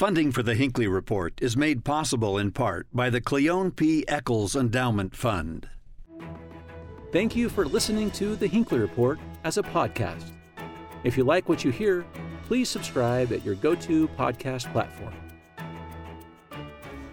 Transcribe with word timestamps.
Funding 0.00 0.32
for 0.32 0.42
the 0.42 0.54
Hinckley 0.54 0.86
Report 0.86 1.34
is 1.42 1.58
made 1.58 1.84
possible 1.84 2.38
in 2.38 2.52
part 2.52 2.86
by 2.90 3.10
the 3.10 3.20
Cleone 3.20 3.70
P. 3.70 4.02
Eccles 4.08 4.56
Endowment 4.56 5.14
Fund. 5.14 5.68
Thank 7.12 7.36
you 7.36 7.50
for 7.50 7.66
listening 7.66 8.10
to 8.12 8.34
the 8.34 8.46
Hinckley 8.46 8.78
Report 8.78 9.18
as 9.44 9.58
a 9.58 9.62
podcast. 9.62 10.32
If 11.04 11.18
you 11.18 11.24
like 11.24 11.50
what 11.50 11.66
you 11.66 11.70
hear, 11.70 12.06
please 12.44 12.70
subscribe 12.70 13.30
at 13.30 13.44
your 13.44 13.56
go 13.56 13.74
to 13.74 14.08
podcast 14.16 14.72
platform. 14.72 15.12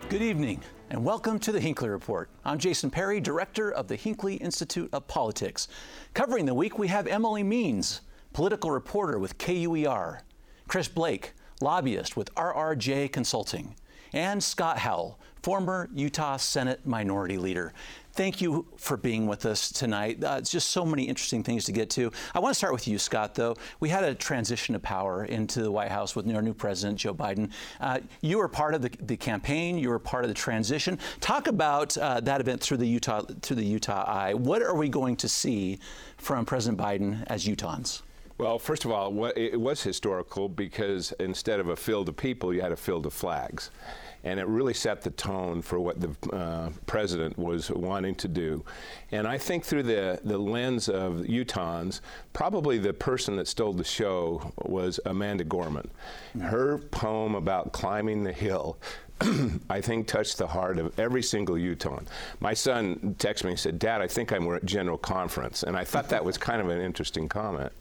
Good 0.07 0.21
evening, 0.21 0.61
and 0.89 1.03
welcome 1.03 1.39
to 1.39 1.51
the 1.51 1.59
Hinckley 1.59 1.89
Report. 1.89 2.29
I'm 2.45 2.57
Jason 2.57 2.89
Perry, 2.89 3.19
director 3.19 3.69
of 3.69 3.89
the 3.89 3.97
Hinckley 3.97 4.35
Institute 4.35 4.89
of 4.93 5.09
Politics. 5.09 5.67
Covering 6.13 6.45
the 6.45 6.53
week, 6.53 6.79
we 6.79 6.87
have 6.87 7.05
Emily 7.05 7.43
Means, 7.43 7.99
political 8.31 8.71
reporter 8.71 9.19
with 9.19 9.37
KUER, 9.37 10.21
Chris 10.69 10.87
Bleak, 10.87 11.33
lobbyist 11.61 12.15
with 12.15 12.33
RRJ 12.35 13.11
Consulting, 13.11 13.75
and 14.13 14.43
Scott 14.43 14.79
Howell, 14.79 15.19
former 15.41 15.89
Utah 15.93 16.37
Senate 16.37 16.85
Minority 16.85 17.37
Leader. 17.37 17.73
Thank 18.17 18.41
you 18.41 18.65
for 18.77 18.97
being 18.97 19.27
with 19.27 19.45
us 19.45 19.71
tonight. 19.71 20.23
Uh, 20.23 20.37
it's 20.39 20.49
just 20.49 20.71
so 20.71 20.83
many 20.83 21.03
interesting 21.03 21.43
things 21.43 21.65
to 21.65 21.71
get 21.71 21.91
to. 21.91 22.11
I 22.33 22.39
want 22.39 22.51
to 22.51 22.57
start 22.57 22.73
with 22.73 22.87
you, 22.87 22.97
Scott, 22.97 23.35
though. 23.35 23.55
We 23.79 23.89
had 23.89 24.03
a 24.03 24.15
transition 24.15 24.73
of 24.73 24.81
power 24.81 25.25
into 25.25 25.61
the 25.61 25.69
White 25.69 25.91
House 25.91 26.15
with 26.15 26.27
our 26.33 26.41
new 26.41 26.55
president, 26.55 26.97
Joe 26.97 27.13
Biden. 27.13 27.51
Uh, 27.79 27.99
you 28.21 28.39
were 28.39 28.47
part 28.47 28.73
of 28.73 28.81
the, 28.81 28.89
the, 29.01 29.17
campaign, 29.17 29.77
you 29.77 29.89
were 29.89 29.99
part 29.99 30.23
of 30.23 30.29
the 30.29 30.33
transition. 30.33 30.97
Talk 31.19 31.45
about 31.45 31.95
uh, 31.95 32.19
that 32.21 32.41
event 32.41 32.59
through 32.59 32.77
the 32.77 32.87
Utah 32.87 33.21
through 33.43 33.57
the 33.57 33.65
Utah 33.65 34.03
eye. 34.07 34.33
What 34.33 34.63
are 34.63 34.75
we 34.75 34.89
going 34.89 35.15
to 35.17 35.29
see 35.29 35.77
from 36.17 36.43
President 36.43 36.81
Biden 36.81 37.23
as 37.27 37.45
Utahns? 37.45 38.01
Well, 38.37 38.59
first 38.59 38.85
of 38.85 38.91
all, 38.91 39.31
it 39.35 39.59
was 39.59 39.81
historical 39.81 40.47
because 40.47 41.11
instead 41.19 41.59
of 41.59 41.69
a 41.69 41.75
field 41.75 42.07
of 42.07 42.17
people, 42.17 42.53
you 42.53 42.61
had 42.61 42.71
a 42.71 42.77
field 42.77 43.07
of 43.07 43.13
flags. 43.13 43.71
And 44.23 44.39
it 44.39 44.47
really 44.47 44.73
set 44.73 45.01
the 45.01 45.11
tone 45.11 45.61
for 45.61 45.79
what 45.79 46.01
the 46.01 46.35
uh, 46.35 46.69
president 46.85 47.37
was 47.37 47.71
wanting 47.71 48.15
to 48.15 48.27
do. 48.27 48.63
And 49.11 49.27
I 49.27 49.37
think 49.37 49.63
through 49.63 49.83
the, 49.83 50.19
the 50.23 50.37
lens 50.37 50.89
of 50.89 51.21
Utahns, 51.21 52.01
probably 52.33 52.77
the 52.77 52.93
person 52.93 53.37
that 53.37 53.47
stole 53.47 53.73
the 53.73 53.83
show 53.83 54.51
was 54.65 54.99
Amanda 55.05 55.43
Gorman. 55.43 55.89
Her 56.39 56.77
poem 56.77 57.35
about 57.35 57.71
climbing 57.71 58.23
the 58.23 58.33
hill 58.33 58.77
I 59.69 59.81
think 59.81 60.07
touched 60.07 60.37
the 60.37 60.45
heart 60.45 60.77
of 60.77 60.97
every 60.99 61.23
single 61.23 61.57
Utahn. 61.57 62.07
My 62.39 62.53
son 62.53 63.15
texted 63.17 63.45
me 63.45 63.51
and 63.51 63.59
said, 63.59 63.79
Dad, 63.79 64.01
I 64.01 64.07
think 64.07 64.31
I'm 64.31 64.51
at 64.53 64.63
General 64.63 64.97
Conference. 64.97 65.63
And 65.63 65.75
I 65.75 65.83
thought 65.83 66.09
that 66.09 66.23
was 66.23 66.37
kind 66.37 66.61
of 66.61 66.69
an 66.69 66.79
interesting 66.79 67.27
comment. 67.27 67.71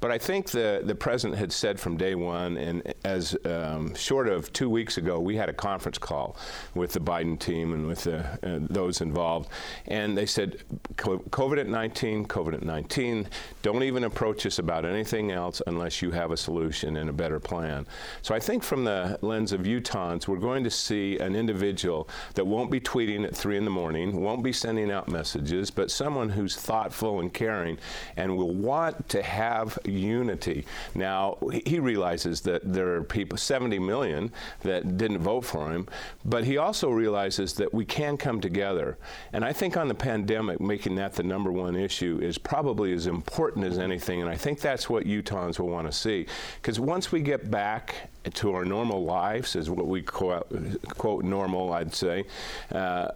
But 0.00 0.10
I 0.10 0.18
think 0.18 0.50
the, 0.50 0.82
the 0.84 0.94
president 0.94 1.38
had 1.38 1.52
said 1.52 1.80
from 1.80 1.96
day 1.96 2.14
one, 2.14 2.56
and 2.56 2.94
as 3.04 3.36
um, 3.44 3.94
short 3.94 4.28
of 4.28 4.52
two 4.52 4.70
weeks 4.70 4.96
ago, 4.96 5.18
we 5.18 5.36
had 5.36 5.48
a 5.48 5.52
conference 5.52 5.98
call 5.98 6.36
with 6.74 6.92
the 6.92 7.00
Biden 7.00 7.38
team 7.38 7.72
and 7.72 7.86
with 7.86 8.04
the, 8.04 8.20
uh, 8.42 8.66
those 8.70 9.00
involved. 9.00 9.48
And 9.86 10.16
they 10.16 10.26
said, 10.26 10.62
COVID 10.96 11.66
19, 11.66 12.26
COVID 12.26 12.62
19, 12.62 13.28
don't 13.62 13.82
even 13.82 14.04
approach 14.04 14.46
us 14.46 14.58
about 14.58 14.84
anything 14.84 15.32
else 15.32 15.60
unless 15.66 16.00
you 16.00 16.12
have 16.12 16.30
a 16.30 16.36
solution 16.36 16.96
and 16.96 17.10
a 17.10 17.12
better 17.12 17.40
plan. 17.40 17.86
So 18.22 18.34
I 18.34 18.40
think 18.40 18.62
from 18.62 18.84
the 18.84 19.18
lens 19.22 19.52
of 19.52 19.62
Utahns, 19.62 20.28
we're 20.28 20.36
going 20.36 20.62
to 20.64 20.70
see 20.70 21.18
an 21.18 21.34
individual 21.34 22.08
that 22.34 22.46
won't 22.46 22.70
be 22.70 22.80
tweeting 22.80 23.24
at 23.24 23.34
three 23.34 23.56
in 23.56 23.64
the 23.64 23.70
morning, 23.70 24.20
won't 24.20 24.44
be 24.44 24.52
sending 24.52 24.90
out 24.90 25.08
messages, 25.08 25.70
but 25.70 25.90
someone 25.90 26.28
who's 26.28 26.56
thoughtful 26.56 27.20
and 27.20 27.34
caring 27.34 27.78
and 28.16 28.36
will 28.36 28.54
want 28.54 29.08
to 29.08 29.22
have 29.22 29.78
unity. 29.90 30.64
Now, 30.94 31.38
he 31.64 31.78
realizes 31.78 32.40
that 32.42 32.72
there 32.72 32.94
are 32.94 33.02
people, 33.02 33.38
70 33.38 33.78
million, 33.78 34.32
that 34.62 34.96
didn't 34.96 35.18
vote 35.18 35.44
for 35.44 35.70
him, 35.70 35.88
but 36.24 36.44
he 36.44 36.56
also 36.56 36.90
realizes 36.90 37.54
that 37.54 37.72
we 37.72 37.84
can 37.84 38.16
come 38.16 38.40
together. 38.40 38.98
And 39.32 39.44
I 39.44 39.52
think 39.52 39.76
on 39.76 39.88
the 39.88 39.94
pandemic, 39.94 40.60
making 40.60 40.96
that 40.96 41.14
the 41.14 41.22
number 41.22 41.52
one 41.52 41.76
issue 41.76 42.18
is 42.22 42.38
probably 42.38 42.92
as 42.92 43.06
important 43.06 43.64
as 43.64 43.78
anything. 43.78 44.20
And 44.20 44.30
I 44.30 44.36
think 44.36 44.60
that's 44.60 44.88
what 44.88 45.04
Utahns 45.04 45.58
will 45.58 45.68
want 45.68 45.86
to 45.86 45.92
see. 45.92 46.26
Because 46.60 46.78
once 46.80 47.12
we 47.12 47.20
get 47.20 47.50
back 47.50 48.10
to 48.34 48.52
our 48.52 48.64
normal 48.64 49.04
lives, 49.04 49.56
is 49.56 49.70
what 49.70 49.86
we 49.86 50.02
quote, 50.02 50.48
quote 50.96 51.24
normal, 51.24 51.72
I'd 51.72 51.94
say, 51.94 52.24
uh, 52.72 53.08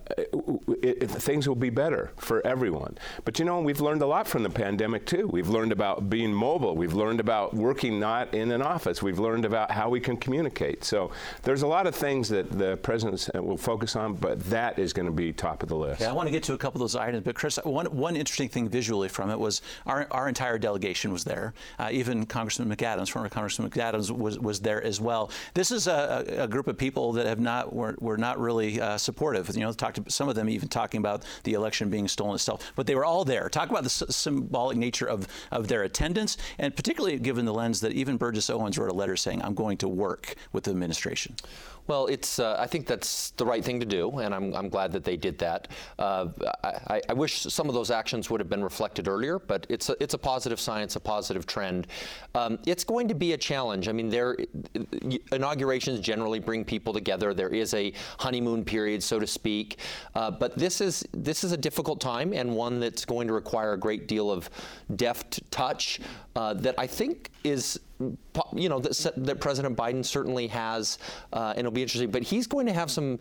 it, 0.82 1.02
it, 1.02 1.10
things 1.10 1.48
will 1.48 1.54
be 1.54 1.70
better 1.70 2.12
for 2.16 2.46
everyone. 2.46 2.98
But 3.24 3.38
you 3.38 3.44
know, 3.44 3.60
we've 3.60 3.80
learned 3.80 4.02
a 4.02 4.06
lot 4.06 4.26
from 4.26 4.42
the 4.42 4.50
pandemic 4.50 5.06
too. 5.06 5.28
We've 5.28 5.48
learned 5.48 5.72
about 5.72 6.10
being 6.10 6.32
mobile. 6.32 6.76
We've 6.76 6.94
learned 6.94 7.20
about 7.20 7.54
working 7.54 8.00
not 8.00 8.34
in 8.34 8.50
an 8.52 8.62
office. 8.62 9.02
We've 9.02 9.18
learned 9.18 9.44
about 9.44 9.70
how 9.70 9.88
we 9.88 10.00
can 10.00 10.16
communicate. 10.16 10.84
So 10.84 11.10
there's 11.42 11.62
a 11.62 11.66
lot 11.66 11.86
of 11.86 11.94
things 11.94 12.28
that 12.30 12.50
the 12.50 12.76
president 12.78 13.28
will 13.34 13.56
focus 13.56 13.96
on, 13.96 14.14
but 14.14 14.40
that 14.44 14.78
is 14.78 14.92
going 14.92 15.06
to 15.06 15.12
be 15.12 15.32
top 15.32 15.62
of 15.62 15.68
the 15.68 15.76
list. 15.76 16.00
Yeah, 16.00 16.10
I 16.10 16.12
want 16.12 16.26
to 16.26 16.32
get 16.32 16.42
to 16.44 16.54
a 16.54 16.58
couple 16.58 16.78
of 16.78 16.90
those 16.90 16.96
items. 16.96 17.24
But 17.24 17.34
Chris, 17.34 17.58
one, 17.64 17.86
one 17.86 18.16
interesting 18.16 18.48
thing 18.48 18.68
visually 18.68 19.08
from 19.08 19.30
it 19.30 19.38
was 19.38 19.62
our, 19.86 20.06
our 20.10 20.28
entire 20.28 20.58
delegation 20.58 21.12
was 21.12 21.24
there. 21.24 21.54
Uh, 21.78 21.88
even 21.92 22.26
Congressman 22.26 22.74
McAdams, 22.74 23.10
former 23.10 23.28
Congressman 23.28 23.70
McAdams, 23.70 24.10
was, 24.10 24.38
was 24.38 24.60
there 24.60 24.82
as 24.82 25.00
well. 25.02 25.30
This 25.54 25.70
is 25.70 25.86
a, 25.86 26.24
a 26.38 26.48
group 26.48 26.68
of 26.68 26.76
people 26.76 27.12
that 27.12 27.26
have 27.26 27.40
not 27.40 27.74
were, 27.74 27.96
were 28.00 28.16
not 28.16 28.38
really 28.38 28.80
uh, 28.80 28.98
supportive. 28.98 29.54
You 29.54 29.62
know, 29.62 29.72
talked 29.72 30.04
to 30.04 30.10
some 30.10 30.28
of 30.28 30.34
them 30.34 30.48
even 30.48 30.68
talking 30.68 30.98
about 30.98 31.24
the 31.44 31.54
election 31.54 31.90
being 31.90 32.08
stolen 32.08 32.34
itself, 32.34 32.72
but 32.76 32.86
they 32.86 32.94
were 32.94 33.04
all 33.04 33.24
there. 33.24 33.48
Talk 33.48 33.70
about 33.70 33.84
the 33.84 33.90
symbolic 33.90 34.76
nature 34.76 35.06
of, 35.06 35.26
of 35.50 35.68
their 35.68 35.82
attendance, 35.82 36.36
and 36.58 36.74
particularly 36.74 37.18
given 37.18 37.44
the 37.44 37.54
lens 37.54 37.80
that 37.80 37.92
even 37.92 38.16
Burgess 38.16 38.50
Owens 38.50 38.78
wrote 38.78 38.90
a 38.90 38.94
letter 38.94 39.16
saying, 39.16 39.42
"I'm 39.42 39.54
going 39.54 39.78
to 39.78 39.88
work 39.88 40.34
with 40.52 40.64
the 40.64 40.70
administration." 40.70 41.36
Well, 41.86 42.06
it's. 42.06 42.38
Uh, 42.38 42.56
I 42.58 42.66
think 42.66 42.86
that's 42.86 43.30
the 43.32 43.44
right 43.44 43.64
thing 43.64 43.80
to 43.80 43.86
do, 43.86 44.18
and 44.18 44.34
I'm, 44.34 44.54
I'm 44.54 44.68
glad 44.68 44.92
that 44.92 45.04
they 45.04 45.16
did 45.16 45.38
that. 45.38 45.68
Uh, 45.98 46.28
I, 46.62 47.00
I, 47.08 47.12
wish 47.12 47.42
some 47.42 47.68
of 47.68 47.74
those 47.74 47.90
actions 47.90 48.30
would 48.30 48.40
have 48.40 48.48
been 48.48 48.62
reflected 48.62 49.08
earlier, 49.08 49.38
but 49.38 49.66
it's 49.68 49.88
a, 49.88 49.96
it's 50.00 50.14
a 50.14 50.18
positive 50.18 50.60
sign. 50.60 50.82
It's 50.82 50.96
a 50.96 51.00
positive 51.00 51.44
trend. 51.44 51.88
Um, 52.34 52.58
it's 52.66 52.84
going 52.84 53.08
to 53.08 53.14
be 53.14 53.32
a 53.32 53.36
challenge. 53.36 53.88
I 53.88 53.92
mean, 53.92 54.08
there 54.08 54.36
inaugurations 55.32 56.00
generally 56.00 56.38
bring 56.38 56.64
people 56.64 56.92
together. 56.92 57.34
There 57.34 57.48
is 57.48 57.74
a 57.74 57.92
honeymoon 58.18 58.64
period, 58.64 59.02
so 59.02 59.18
to 59.18 59.26
speak, 59.26 59.78
uh, 60.14 60.30
but 60.30 60.56
this 60.56 60.80
is 60.80 61.04
this 61.12 61.42
is 61.42 61.52
a 61.52 61.56
difficult 61.56 62.00
time 62.00 62.32
and 62.32 62.54
one 62.54 62.78
that's 62.78 63.04
going 63.04 63.26
to 63.26 63.34
require 63.34 63.72
a 63.72 63.78
great 63.78 64.06
deal 64.06 64.30
of 64.30 64.48
deft 64.94 65.50
touch 65.50 66.00
uh, 66.36 66.54
that 66.54 66.76
I 66.78 66.86
think 66.86 67.30
is 67.44 67.80
you 68.54 68.68
know, 68.68 68.78
that, 68.80 69.12
that 69.16 69.40
President 69.40 69.76
Biden 69.76 70.04
certainly 70.04 70.46
has, 70.48 70.98
uh, 71.32 71.50
and 71.50 71.60
it'll 71.60 71.72
be 71.72 71.82
interesting. 71.82 72.10
But 72.10 72.22
he's 72.22 72.46
going 72.46 72.66
to 72.66 72.72
have 72.72 72.90
some 72.90 73.18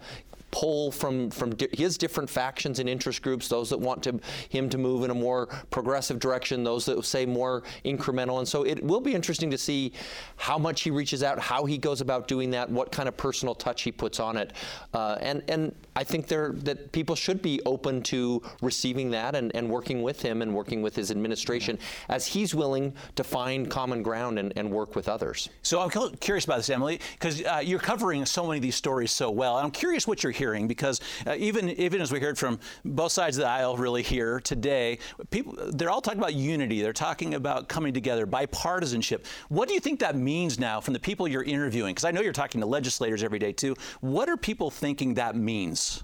pull 0.51 0.91
from 0.91 1.29
from 1.29 1.56
di- 1.56 1.69
his 1.73 1.97
different 1.97 2.29
factions 2.29 2.79
and 2.79 2.88
interest 2.89 3.22
groups, 3.22 3.47
those 3.47 3.69
that 3.69 3.79
want 3.79 4.03
to, 4.03 4.19
him 4.50 4.69
to 4.69 4.78
move 4.78 5.03
in 5.03 5.09
a 5.09 5.16
more 5.16 5.47
progressive 5.69 6.19
direction, 6.19 6.63
those 6.63 6.85
that 6.85 7.03
say 7.06 7.25
more 7.25 7.63
incremental. 7.85 8.39
And 8.39 8.47
so 8.47 8.63
it 8.63 8.84
will 8.84 9.01
be 9.01 9.13
interesting 9.13 9.50
to 9.51 9.57
see 9.57 9.94
how 10.35 10.57
much 10.57 10.81
he 10.81 10.91
reaches 10.91 11.23
out, 11.23 11.40
how 11.40 11.66
he 11.66 11.78
goes 11.78 12.01
about 12.01 12.28
doing 12.28 12.51
that, 12.51 12.69
what 12.69 12.91
kind 12.91 13.07
of 13.07 13.17
personal 13.17 13.56
touch 13.56 13.81
he 13.84 13.91
puts 13.91 14.19
on 14.19 14.38
it. 14.38 14.53
Uh, 14.94 15.17
and 15.22 15.44
and 15.47 15.73
I 15.95 16.03
think 16.03 16.28
there 16.28 16.53
that 16.63 16.91
people 16.91 17.16
should 17.16 17.41
be 17.41 17.61
open 17.66 18.01
to 18.03 18.41
receiving 18.61 19.11
that 19.11 19.35
and, 19.35 19.56
and 19.56 19.69
working 19.69 20.01
with 20.01 20.22
him 20.22 20.41
and 20.41 20.53
working 20.53 20.81
with 20.81 20.95
his 20.95 21.11
administration 21.11 21.79
as 22.09 22.28
he's 22.28 22.53
willing 22.53 22.94
to 23.16 23.23
find 23.23 23.69
common 23.69 24.03
ground 24.03 24.40
and, 24.40 24.53
and 24.56 24.69
work 24.69 24.95
with 24.95 25.07
others. 25.07 25.50
So 25.61 25.81
I'm 25.81 25.90
curious 26.17 26.45
about 26.45 26.57
this, 26.57 26.69
Emily, 26.69 27.00
because 27.13 27.44
uh, 27.44 27.61
you're 27.63 27.79
covering 27.79 28.25
so 28.25 28.45
many 28.45 28.57
of 28.57 28.61
these 28.61 28.75
stories 28.75 29.11
so 29.11 29.29
well. 29.31 29.57
I'm 29.57 29.72
curious 29.72 30.07
what 30.07 30.23
you're 30.23 30.31
hearing 30.41 30.68
because 30.68 31.00
uh, 31.28 31.35
even 31.38 31.69
even 31.69 32.02
as 32.02 32.12
we 32.12 32.19
heard 32.19 32.35
from 32.35 32.59
both 32.84 33.12
sides 33.12 33.38
of 33.38 33.44
the 33.44 33.47
aisle 33.47 33.78
really 33.78 34.02
here 34.02 34.40
today, 34.40 34.97
people 35.29 35.53
they're 35.74 35.91
all 35.91 36.02
talking 36.02 36.19
about 36.19 36.34
unity. 36.34 36.81
They're 36.81 36.94
talking 36.94 37.35
about 37.35 37.69
coming 37.69 37.94
together, 37.94 38.25
bipartisanship. 38.25 39.28
What 39.50 39.68
do 39.68 39.75
you 39.75 39.79
think 39.79 40.00
that 40.00 40.16
means 40.16 40.57
now 40.57 40.81
from 40.81 40.94
the 40.96 41.00
people 41.00 41.28
you're 41.28 41.44
interviewing? 41.44 41.94
Because 41.94 42.06
I 42.06 42.12
know 42.12 42.22
you're 42.22 42.34
talking 42.34 42.59
to 42.62 42.68
legislators 42.68 43.24
every 43.24 43.38
day 43.38 43.53
too. 43.53 43.75
What 44.00 44.29
are 44.29 44.38
people 44.38 44.72
thinking 44.72 45.14
that 45.14 45.35
means? 45.35 46.03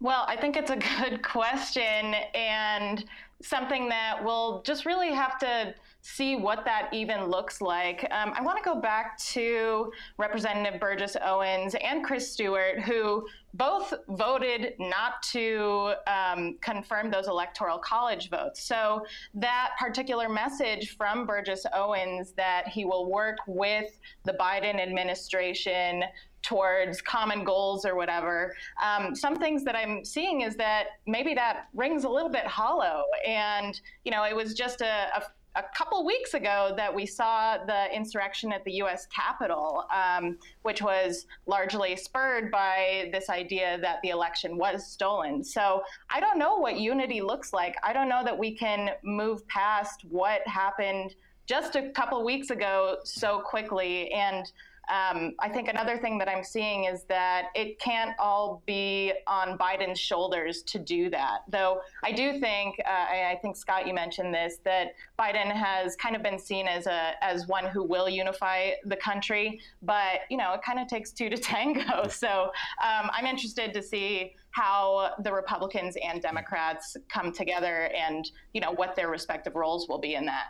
Well, 0.00 0.24
I 0.26 0.36
think 0.36 0.56
it's 0.56 0.72
a 0.72 0.76
good 1.00 1.22
question 1.22 2.14
and 2.34 3.04
something 3.40 3.88
that 3.88 4.24
we'll 4.24 4.62
just 4.62 4.84
really 4.84 5.12
have 5.12 5.38
to 5.38 5.74
see 6.04 6.36
what 6.36 6.66
that 6.66 6.90
even 6.92 7.24
looks 7.28 7.62
like. 7.62 8.06
Um, 8.10 8.34
I 8.36 8.42
want 8.42 8.58
to 8.58 8.62
go 8.62 8.78
back 8.78 9.16
to 9.18 9.90
Representative 10.18 10.78
Burgess 10.78 11.16
Owens 11.24 11.74
and 11.82 12.04
Chris 12.04 12.30
Stewart, 12.30 12.78
who 12.80 13.26
both 13.54 13.94
voted 14.08 14.74
not 14.78 15.22
to 15.32 15.94
um, 16.06 16.58
confirm 16.60 17.10
those 17.10 17.26
electoral 17.26 17.78
college 17.78 18.28
votes. 18.28 18.62
So 18.62 19.06
that 19.32 19.70
particular 19.80 20.28
message 20.28 20.94
from 20.98 21.24
Burgess 21.24 21.64
Owens 21.72 22.32
that 22.32 22.68
he 22.68 22.84
will 22.84 23.10
work 23.10 23.38
with 23.46 23.98
the 24.24 24.34
Biden 24.34 24.78
administration 24.78 26.04
towards 26.42 27.00
common 27.00 27.44
goals 27.44 27.86
or 27.86 27.94
whatever. 27.94 28.54
Um, 28.82 29.14
some 29.14 29.36
things 29.36 29.64
that 29.64 29.74
I'm 29.74 30.04
seeing 30.04 30.42
is 30.42 30.54
that 30.56 30.84
maybe 31.06 31.32
that 31.32 31.68
rings 31.72 32.04
a 32.04 32.10
little 32.10 32.28
bit 32.28 32.46
hollow. 32.46 33.04
And, 33.26 33.80
you 34.04 34.12
know, 34.12 34.24
it 34.24 34.36
was 34.36 34.52
just 34.52 34.82
a, 34.82 35.08
a 35.16 35.22
a 35.56 35.62
couple 35.76 36.04
weeks 36.04 36.34
ago 36.34 36.72
that 36.76 36.92
we 36.92 37.06
saw 37.06 37.58
the 37.64 37.94
insurrection 37.94 38.52
at 38.52 38.64
the 38.64 38.72
U.S. 38.74 39.06
Capitol, 39.06 39.84
um, 39.94 40.38
which 40.62 40.82
was 40.82 41.26
largely 41.46 41.96
spurred 41.96 42.50
by 42.50 43.08
this 43.12 43.30
idea 43.30 43.78
that 43.80 44.00
the 44.02 44.08
election 44.08 44.56
was 44.56 44.86
stolen. 44.86 45.44
So 45.44 45.82
I 46.10 46.20
don't 46.20 46.38
know 46.38 46.56
what 46.56 46.78
unity 46.78 47.20
looks 47.20 47.52
like. 47.52 47.76
I 47.82 47.92
don't 47.92 48.08
know 48.08 48.24
that 48.24 48.36
we 48.36 48.56
can 48.56 48.90
move 49.02 49.46
past 49.48 50.04
what 50.08 50.46
happened 50.46 51.14
just 51.46 51.76
a 51.76 51.90
couple 51.90 52.24
weeks 52.24 52.50
ago 52.50 52.98
so 53.04 53.40
quickly 53.40 54.10
and 54.12 54.50
um, 54.88 55.34
I 55.40 55.48
think 55.48 55.68
another 55.68 55.96
thing 55.96 56.18
that 56.18 56.28
I'm 56.28 56.44
seeing 56.44 56.84
is 56.84 57.04
that 57.04 57.46
it 57.54 57.78
can't 57.78 58.12
all 58.18 58.62
be 58.66 59.12
on 59.26 59.56
Biden's 59.56 59.98
shoulders 59.98 60.62
to 60.64 60.78
do 60.78 61.08
that. 61.10 61.40
Though 61.48 61.80
I 62.04 62.12
do 62.12 62.38
think, 62.38 62.76
uh, 62.84 62.90
I, 62.90 63.38
think 63.40 63.56
Scott, 63.56 63.86
you 63.86 63.94
mentioned 63.94 64.34
this, 64.34 64.58
that 64.64 64.94
Biden 65.18 65.50
has 65.50 65.96
kind 65.96 66.14
of 66.14 66.22
been 66.22 66.38
seen 66.38 66.66
as 66.66 66.86
a 66.86 67.12
as 67.22 67.46
one 67.46 67.66
who 67.66 67.82
will 67.82 68.08
unify 68.08 68.72
the 68.84 68.96
country, 68.96 69.60
but 69.82 70.20
you 70.30 70.36
know 70.36 70.52
it 70.52 70.60
kind 70.62 70.78
of 70.78 70.88
takes 70.88 71.12
two 71.12 71.30
to 71.30 71.36
tango. 71.44 72.08
So 72.08 72.50
um, 72.82 73.10
I'm 73.12 73.26
interested 73.26 73.72
to 73.74 73.82
see 73.82 74.34
how 74.50 75.14
the 75.22 75.32
Republicans 75.32 75.96
and 76.02 76.20
Democrats 76.20 76.96
come 77.08 77.32
together, 77.32 77.90
and 77.96 78.30
you 78.52 78.60
know 78.60 78.72
what 78.72 78.96
their 78.96 79.08
respective 79.08 79.54
roles 79.54 79.88
will 79.88 79.98
be 79.98 80.14
in 80.14 80.26
that. 80.26 80.48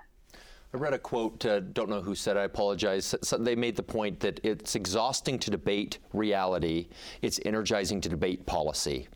I 0.74 0.76
read 0.76 0.92
a 0.92 0.98
quote, 0.98 1.46
uh, 1.46 1.60
don't 1.60 1.88
know 1.88 2.00
who 2.00 2.16
said, 2.16 2.36
I 2.36 2.42
apologize. 2.42 3.14
So 3.22 3.38
they 3.38 3.54
made 3.54 3.76
the 3.76 3.82
point 3.84 4.18
that 4.20 4.40
it's 4.42 4.74
exhausting 4.74 5.38
to 5.38 5.50
debate 5.50 5.98
reality, 6.12 6.88
it's 7.22 7.38
energizing 7.44 8.00
to 8.00 8.08
debate 8.08 8.44
policy. 8.44 9.06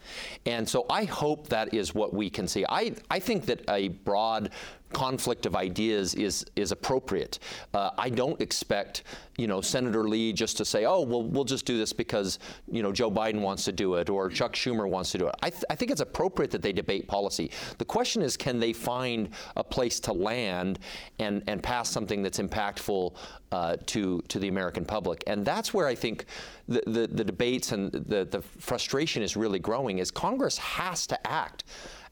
And 0.46 0.68
so 0.68 0.86
I 0.88 1.02
hope 1.02 1.48
that 1.48 1.74
is 1.74 1.96
what 1.96 2.14
we 2.14 2.30
can 2.30 2.46
see. 2.46 2.64
I, 2.68 2.94
I 3.10 3.18
think 3.18 3.46
that 3.46 3.62
a 3.68 3.88
broad 3.88 4.50
conflict 4.92 5.46
of 5.46 5.54
ideas 5.56 6.14
is 6.14 6.44
is 6.56 6.72
appropriate. 6.72 7.38
Uh, 7.74 7.90
I 7.98 8.08
don't 8.08 8.40
expect 8.40 9.04
you 9.36 9.46
know 9.46 9.60
Senator 9.60 10.08
Lee 10.08 10.32
just 10.32 10.56
to 10.58 10.64
say, 10.64 10.84
oh 10.84 11.02
well 11.02 11.22
we'll 11.22 11.44
just 11.44 11.66
do 11.66 11.76
this 11.78 11.92
because 11.92 12.38
you 12.70 12.82
know 12.82 12.92
Joe 12.92 13.10
Biden 13.10 13.40
wants 13.40 13.64
to 13.64 13.72
do 13.72 13.94
it 13.94 14.08
or 14.10 14.28
Chuck 14.28 14.54
Schumer 14.54 14.88
wants 14.88 15.12
to 15.12 15.18
do 15.18 15.28
it. 15.28 15.34
I, 15.42 15.50
th- 15.50 15.64
I 15.70 15.74
think 15.74 15.90
it's 15.90 16.00
appropriate 16.00 16.50
that 16.52 16.62
they 16.62 16.72
debate 16.72 17.06
policy. 17.06 17.50
The 17.78 17.84
question 17.84 18.22
is, 18.22 18.36
can 18.36 18.58
they 18.58 18.72
find 18.72 19.30
a 19.56 19.64
place 19.64 20.00
to 20.00 20.12
land 20.12 20.78
and 21.18 21.42
and 21.46 21.62
pass 21.62 21.90
something 21.90 22.22
that's 22.22 22.38
impactful 22.38 23.14
uh, 23.52 23.76
to 23.86 24.22
to 24.28 24.38
the 24.38 24.48
American 24.48 24.84
public? 24.84 25.22
And 25.26 25.44
that's 25.44 25.74
where 25.74 25.86
I 25.86 25.94
think 25.94 26.24
the 26.66 26.82
the, 26.86 27.06
the 27.06 27.24
debates 27.24 27.72
and 27.72 27.92
the 27.92 28.24
the 28.24 28.42
frustration 28.42 29.22
is 29.22 29.36
really 29.36 29.58
growing. 29.58 29.98
Is 29.98 30.10
Congress 30.10 30.58
has 30.58 31.06
to 31.08 31.26
act. 31.26 31.64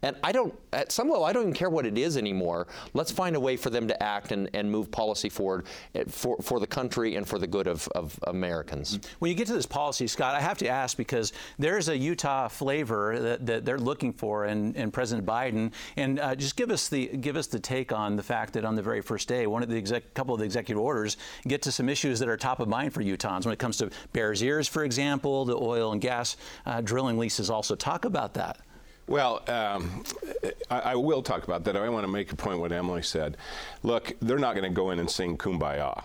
And 0.02 0.16
I 0.22 0.32
don't, 0.32 0.54
at 0.72 0.93
some 0.93 1.08
level, 1.08 1.25
I 1.25 1.32
don't 1.32 1.43
even 1.43 1.54
care 1.54 1.70
what 1.70 1.87
it 1.87 1.96
is 1.98 2.16
anymore. 2.16 2.66
Let's 2.94 3.10
find 3.10 3.37
a 3.37 3.40
way 3.40 3.56
for 3.56 3.70
them 3.70 3.88
to 3.88 4.02
act 4.02 4.32
and, 4.32 4.48
and 4.54 4.70
move 4.70 4.90
policy 4.90 5.28
forward 5.28 5.66
eh, 5.94 6.04
for, 6.08 6.37
for 6.38 6.60
the 6.60 6.66
country 6.66 7.16
and 7.16 7.26
for 7.26 7.38
the 7.38 7.46
good 7.46 7.66
of, 7.66 7.88
of 7.88 8.19
Americans. 8.26 8.98
When 9.19 9.31
you 9.31 9.37
get 9.37 9.46
to 9.48 9.54
this 9.54 9.66
policy, 9.66 10.06
Scott, 10.06 10.34
I 10.34 10.40
have 10.40 10.58
to 10.58 10.69
ask 10.69 10.96
because 10.96 11.32
there's 11.58 11.88
a 11.88 11.96
Utah 11.96 12.48
flavor 12.48 13.19
that, 13.19 13.46
that 13.46 13.64
they're 13.64 13.78
looking 13.78 14.12
for 14.12 14.46
in, 14.46 14.75
in 14.75 14.90
President 14.90 15.26
Biden. 15.26 15.72
And 15.96 16.20
uh, 16.20 16.34
just 16.34 16.56
give 16.56 16.70
us 16.70 16.88
the 16.88 17.06
give 17.06 17.37
us 17.37 17.46
the 17.46 17.58
take 17.58 17.92
on 17.92 18.16
the 18.16 18.22
fact 18.22 18.52
that 18.54 18.64
on 18.64 18.75
the 18.75 18.82
very 18.82 19.00
first 19.00 19.28
day, 19.28 19.46
one 19.46 19.62
of 19.62 19.69
the 19.69 19.76
exec, 19.76 20.14
couple 20.14 20.34
of 20.34 20.40
the 20.40 20.44
executive 20.44 20.82
orders 20.82 21.16
get 21.46 21.62
to 21.62 21.72
some 21.72 21.88
issues 21.88 22.19
that 22.19 22.28
are 22.28 22.37
top 22.37 22.60
of 22.60 22.69
mind 22.69 22.92
for 22.92 23.02
Utahns 23.02 23.44
when 23.44 23.52
it 23.52 23.58
comes 23.58 23.76
to 23.78 23.90
Bears 24.12 24.42
Ears, 24.42 24.69
for 24.69 24.84
example, 24.84 25.44
the 25.44 25.56
oil 25.56 25.92
and 25.92 26.00
gas 26.00 26.37
uh, 26.66 26.81
drilling 26.81 27.19
leases. 27.19 27.50
Also, 27.50 27.75
talk 27.75 28.04
about 28.04 28.34
that. 28.34 28.58
Well, 29.08 29.42
um, 29.48 30.02
I, 30.68 30.80
I, 30.80 30.94
will 30.96 31.22
talk 31.22 31.44
about 31.44 31.62
that. 31.64 31.76
I 31.76 31.88
want 31.88 32.04
to 32.04 32.12
make 32.12 32.32
a 32.32 32.36
point 32.36 32.58
what 32.58 32.72
Emily 32.72 33.02
said. 33.02 33.36
Look, 33.84 34.12
they're 34.20 34.38
not 34.38 34.56
going 34.56 34.68
to 34.68 34.74
go 34.74 34.90
in 34.90 34.98
and 34.98 35.08
sing 35.08 35.38
Kumbaya. 35.38 36.02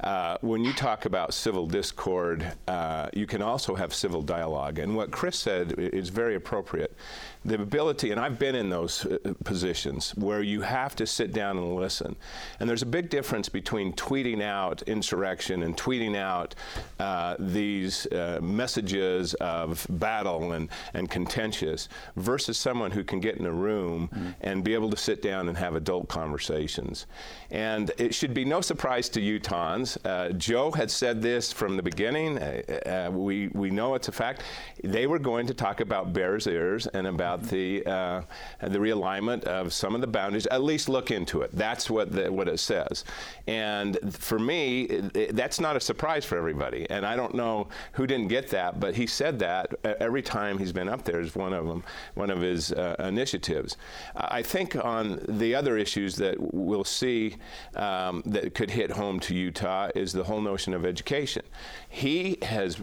Uh, 0.00 0.36
when 0.40 0.64
you 0.64 0.72
talk 0.72 1.04
about 1.04 1.34
civil 1.34 1.66
discord, 1.66 2.52
uh, 2.68 3.08
you 3.12 3.26
can 3.26 3.42
also 3.42 3.74
have 3.74 3.94
civil 3.94 4.22
dialogue. 4.22 4.78
And 4.78 4.94
what 4.96 5.10
Chris 5.10 5.38
said 5.38 5.74
is 5.78 6.08
very 6.08 6.34
appropriate. 6.34 6.96
The 7.44 7.54
ability, 7.54 8.10
and 8.10 8.20
I've 8.20 8.38
been 8.38 8.54
in 8.56 8.70
those 8.70 9.06
uh, 9.06 9.18
positions 9.44 10.10
where 10.16 10.42
you 10.42 10.62
have 10.62 10.96
to 10.96 11.06
sit 11.06 11.32
down 11.32 11.56
and 11.56 11.76
listen. 11.76 12.16
And 12.58 12.68
there's 12.68 12.82
a 12.82 12.86
big 12.86 13.08
difference 13.08 13.48
between 13.48 13.92
tweeting 13.92 14.42
out 14.42 14.82
insurrection 14.82 15.62
and 15.62 15.76
tweeting 15.76 16.16
out 16.16 16.54
uh, 16.98 17.36
these 17.38 18.06
uh, 18.06 18.40
messages 18.42 19.34
of 19.34 19.86
battle 19.88 20.52
and, 20.52 20.68
and 20.94 21.08
contentious 21.08 21.88
versus 22.16 22.58
someone 22.58 22.90
who 22.90 23.04
can 23.04 23.20
get 23.20 23.36
in 23.36 23.46
a 23.46 23.52
room 23.52 24.08
mm-hmm. 24.08 24.30
and 24.40 24.64
be 24.64 24.74
able 24.74 24.90
to 24.90 24.96
sit 24.96 25.22
down 25.22 25.48
and 25.48 25.56
have 25.56 25.76
adult 25.76 26.08
conversations. 26.08 27.06
And 27.50 27.92
it 27.98 28.14
should 28.14 28.34
be 28.34 28.44
no 28.44 28.60
surprise 28.60 29.08
to 29.10 29.20
Utahns. 29.66 29.98
Uh, 30.04 30.32
Joe 30.32 30.70
had 30.70 30.90
said 30.90 31.22
this 31.22 31.52
from 31.52 31.76
the 31.76 31.82
beginning. 31.82 32.38
Uh, 32.38 33.06
uh, 33.08 33.10
we, 33.10 33.48
we 33.48 33.70
know 33.70 33.94
it's 33.94 34.08
a 34.08 34.12
fact. 34.12 34.42
They 34.82 35.06
were 35.06 35.18
going 35.18 35.46
to 35.46 35.54
talk 35.54 35.80
about 35.80 36.12
Bears 36.12 36.46
Ears 36.46 36.86
and 36.88 37.06
about 37.06 37.42
the, 37.42 37.84
uh, 37.86 38.22
the 38.60 38.78
realignment 38.78 39.44
of 39.44 39.72
some 39.72 39.94
of 39.94 40.00
the 40.00 40.06
boundaries. 40.06 40.46
At 40.46 40.62
least 40.62 40.88
look 40.88 41.10
into 41.10 41.42
it. 41.42 41.50
That's 41.52 41.90
what, 41.90 42.12
the, 42.12 42.32
what 42.32 42.48
it 42.48 42.58
says. 42.58 43.04
And 43.46 43.98
for 44.14 44.38
me, 44.38 44.82
it, 44.82 45.16
it, 45.16 45.36
that's 45.36 45.60
not 45.60 45.76
a 45.76 45.80
surprise 45.80 46.24
for 46.24 46.38
everybody. 46.38 46.88
And 46.90 47.04
I 47.04 47.16
don't 47.16 47.34
know 47.34 47.68
who 47.92 48.06
didn't 48.06 48.28
get 48.28 48.48
that, 48.48 48.80
but 48.80 48.94
he 48.94 49.06
said 49.06 49.38
that 49.40 49.74
every 49.84 50.22
time 50.22 50.58
he's 50.58 50.72
been 50.72 50.88
up 50.88 51.04
there 51.04 51.20
is 51.20 51.34
one 51.34 51.52
of 51.52 51.66
them, 51.66 51.82
one 52.14 52.30
of 52.30 52.40
his 52.40 52.72
uh, 52.72 52.96
initiatives. 52.98 53.76
I 54.14 54.42
think 54.42 54.76
on 54.76 55.20
the 55.28 55.54
other 55.54 55.76
issues 55.76 56.16
that 56.16 56.36
we'll 56.38 56.84
see 56.84 57.36
um, 57.74 58.22
that 58.26 58.54
could 58.54 58.70
hit 58.70 58.90
home 58.90 59.20
to 59.20 59.34
Utah 59.56 59.88
is 59.94 60.12
the 60.12 60.24
whole 60.24 60.42
notion 60.42 60.74
of 60.74 60.84
education. 60.84 61.42
He 61.88 62.36
has 62.42 62.76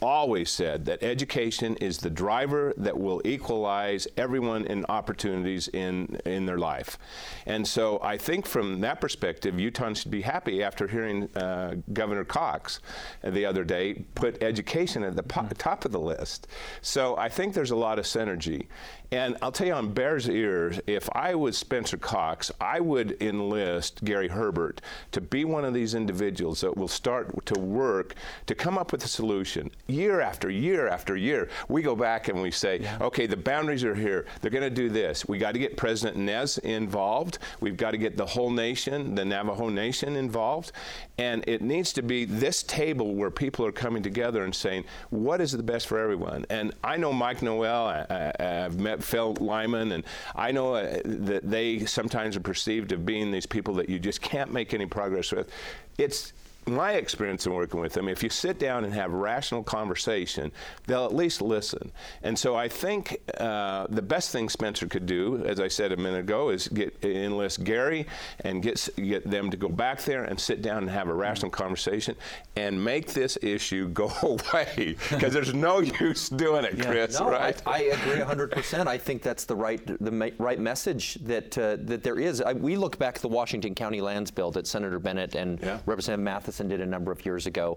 always 0.00 0.48
said 0.48 0.84
that 0.84 1.02
education 1.02 1.74
is 1.76 1.98
the 1.98 2.10
driver 2.10 2.72
that 2.76 2.96
will 2.96 3.20
equalize 3.24 4.06
everyone 4.16 4.64
in 4.66 4.84
opportunities 4.88 5.66
in, 5.68 6.20
in 6.24 6.46
their 6.46 6.58
life. 6.58 6.98
And 7.46 7.66
so 7.66 7.98
I 8.00 8.16
think 8.16 8.46
from 8.46 8.80
that 8.82 9.00
perspective, 9.00 9.58
Utah 9.58 9.92
should 9.94 10.12
be 10.12 10.22
happy 10.22 10.62
after 10.62 10.86
hearing 10.86 11.28
uh, 11.36 11.74
Governor 11.92 12.24
Cox 12.24 12.78
the 13.24 13.44
other 13.44 13.64
day 13.64 14.04
put 14.14 14.40
education 14.40 15.02
at 15.02 15.16
the 15.16 15.22
po- 15.24 15.40
mm-hmm. 15.40 15.54
top 15.54 15.84
of 15.84 15.90
the 15.90 16.00
list. 16.00 16.46
So 16.80 17.16
I 17.16 17.28
think 17.28 17.54
there's 17.54 17.72
a 17.72 17.76
lot 17.76 17.98
of 17.98 18.04
synergy. 18.04 18.66
And 19.10 19.36
I'll 19.42 19.52
tell 19.52 19.66
you 19.66 19.74
on 19.74 19.92
Bears 19.92 20.28
Ears, 20.28 20.80
if 20.86 21.08
I 21.12 21.34
was 21.34 21.56
Spencer 21.56 21.96
Cox, 21.96 22.50
I 22.60 22.80
would 22.80 23.16
enlist 23.22 24.02
Gary 24.04 24.28
Herbert 24.28 24.80
to 25.12 25.20
be 25.20 25.44
one 25.44 25.64
of 25.64 25.74
these 25.74 25.94
individuals 26.04 26.60
that 26.60 26.76
will 26.76 26.88
start 26.88 27.24
to 27.46 27.58
work 27.58 28.14
to 28.46 28.54
come 28.54 28.76
up 28.76 28.92
with 28.92 29.02
a 29.04 29.08
solution. 29.08 29.70
Year 29.86 30.20
after 30.20 30.50
year 30.50 30.86
after 30.86 31.16
year, 31.16 31.48
we 31.68 31.80
go 31.80 31.96
back 31.96 32.28
and 32.28 32.42
we 32.42 32.50
say, 32.50 32.80
yeah. 32.80 32.98
okay, 33.00 33.26
the 33.26 33.36
boundaries 33.36 33.84
are 33.84 33.94
here. 33.94 34.26
They're 34.40 34.50
going 34.50 34.70
to 34.74 34.82
do 34.84 34.90
this. 34.90 35.26
We 35.26 35.38
got 35.38 35.52
to 35.52 35.58
get 35.58 35.78
President 35.78 36.16
Nez 36.18 36.58
involved. 36.58 37.38
We've 37.60 37.76
got 37.76 37.92
to 37.92 37.98
get 37.98 38.18
the 38.18 38.26
whole 38.26 38.50
nation, 38.50 39.14
the 39.14 39.24
Navajo 39.24 39.70
Nation 39.70 40.16
involved. 40.16 40.72
And 41.16 41.42
it 41.48 41.62
needs 41.62 41.92
to 41.94 42.02
be 42.02 42.24
this 42.24 42.62
table 42.62 43.14
where 43.14 43.30
people 43.30 43.64
are 43.64 43.72
coming 43.72 44.02
together 44.02 44.44
and 44.44 44.54
saying, 44.54 44.84
what 45.10 45.40
is 45.40 45.52
the 45.52 45.62
best 45.62 45.86
for 45.86 45.98
everyone? 45.98 46.44
And 46.50 46.74
I 46.82 46.96
know 46.98 47.12
Mike 47.12 47.40
Noel, 47.40 47.86
I, 48.10 48.32
have 48.38 48.78
met 48.78 49.02
Phil 49.02 49.34
Lyman, 49.40 49.92
and 49.92 50.04
I 50.34 50.52
know 50.52 50.74
uh, 50.74 51.00
that 51.04 51.48
they 51.48 51.86
sometimes 51.86 52.36
are 52.36 52.40
perceived 52.40 52.92
of 52.92 53.06
being 53.06 53.30
these 53.30 53.46
people 53.46 53.74
that 53.74 53.88
you 53.88 53.98
just 53.98 54.20
can't 54.20 54.52
make 54.52 54.74
any 54.74 54.86
progress 54.86 55.32
with. 55.32 55.50
It's 55.96 56.32
my 56.66 56.92
experience 56.92 57.46
in 57.46 57.52
working 57.52 57.80
with 57.80 57.92
them, 57.92 58.08
if 58.08 58.22
you 58.22 58.30
sit 58.30 58.58
down 58.58 58.84
and 58.84 58.94
have 58.94 59.12
rational 59.12 59.62
conversation, 59.62 60.50
they'll 60.86 61.04
at 61.04 61.14
least 61.14 61.42
listen. 61.42 61.92
And 62.22 62.38
so 62.38 62.56
I 62.56 62.68
think 62.68 63.20
uh, 63.38 63.86
the 63.90 64.02
best 64.02 64.30
thing 64.30 64.48
Spencer 64.48 64.86
could 64.86 65.06
do, 65.06 65.44
as 65.46 65.60
I 65.60 65.68
said 65.68 65.92
a 65.92 65.96
minute 65.96 66.20
ago, 66.20 66.50
is 66.50 66.68
get 66.68 66.96
enlist 67.04 67.64
Gary 67.64 68.06
and 68.40 68.62
get 68.62 68.88
get 68.96 69.30
them 69.30 69.50
to 69.50 69.56
go 69.56 69.68
back 69.68 70.02
there 70.02 70.24
and 70.24 70.38
sit 70.38 70.62
down 70.62 70.78
and 70.78 70.90
have 70.90 71.08
a 71.08 71.14
rational 71.14 71.50
conversation 71.50 72.16
and 72.56 72.82
make 72.82 73.12
this 73.12 73.36
issue 73.42 73.88
go 73.88 74.10
away 74.22 74.96
because 75.10 75.32
there's 75.32 75.54
no 75.54 75.80
use 76.00 76.28
doing 76.28 76.64
it, 76.64 76.80
Chris. 76.80 77.18
no, 77.18 77.30
right? 77.30 77.60
I, 77.66 77.72
I, 77.72 77.78
agree 77.80 78.18
100. 78.18 78.52
percent 78.52 78.88
I 78.88 78.98
think 78.98 79.22
that's 79.22 79.44
the 79.44 79.56
right 79.56 79.84
the 79.86 80.32
right 80.38 80.58
message 80.58 81.14
that 81.22 81.56
uh, 81.58 81.76
that 81.80 82.02
there 82.02 82.18
is. 82.18 82.40
I, 82.40 82.52
we 82.52 82.76
look 82.76 82.98
back 82.98 83.16
at 83.16 83.22
the 83.22 83.28
Washington 83.28 83.74
County 83.74 84.00
Lands 84.00 84.30
Bill 84.30 84.50
that 84.52 84.66
Senator 84.66 84.98
Bennett 84.98 85.34
and 85.34 85.60
yeah. 85.60 85.78
Representative 85.86 86.24
Matheson 86.54 86.68
did 86.68 86.80
a 86.80 86.86
number 86.86 87.10
of 87.10 87.26
years 87.26 87.46
ago. 87.46 87.76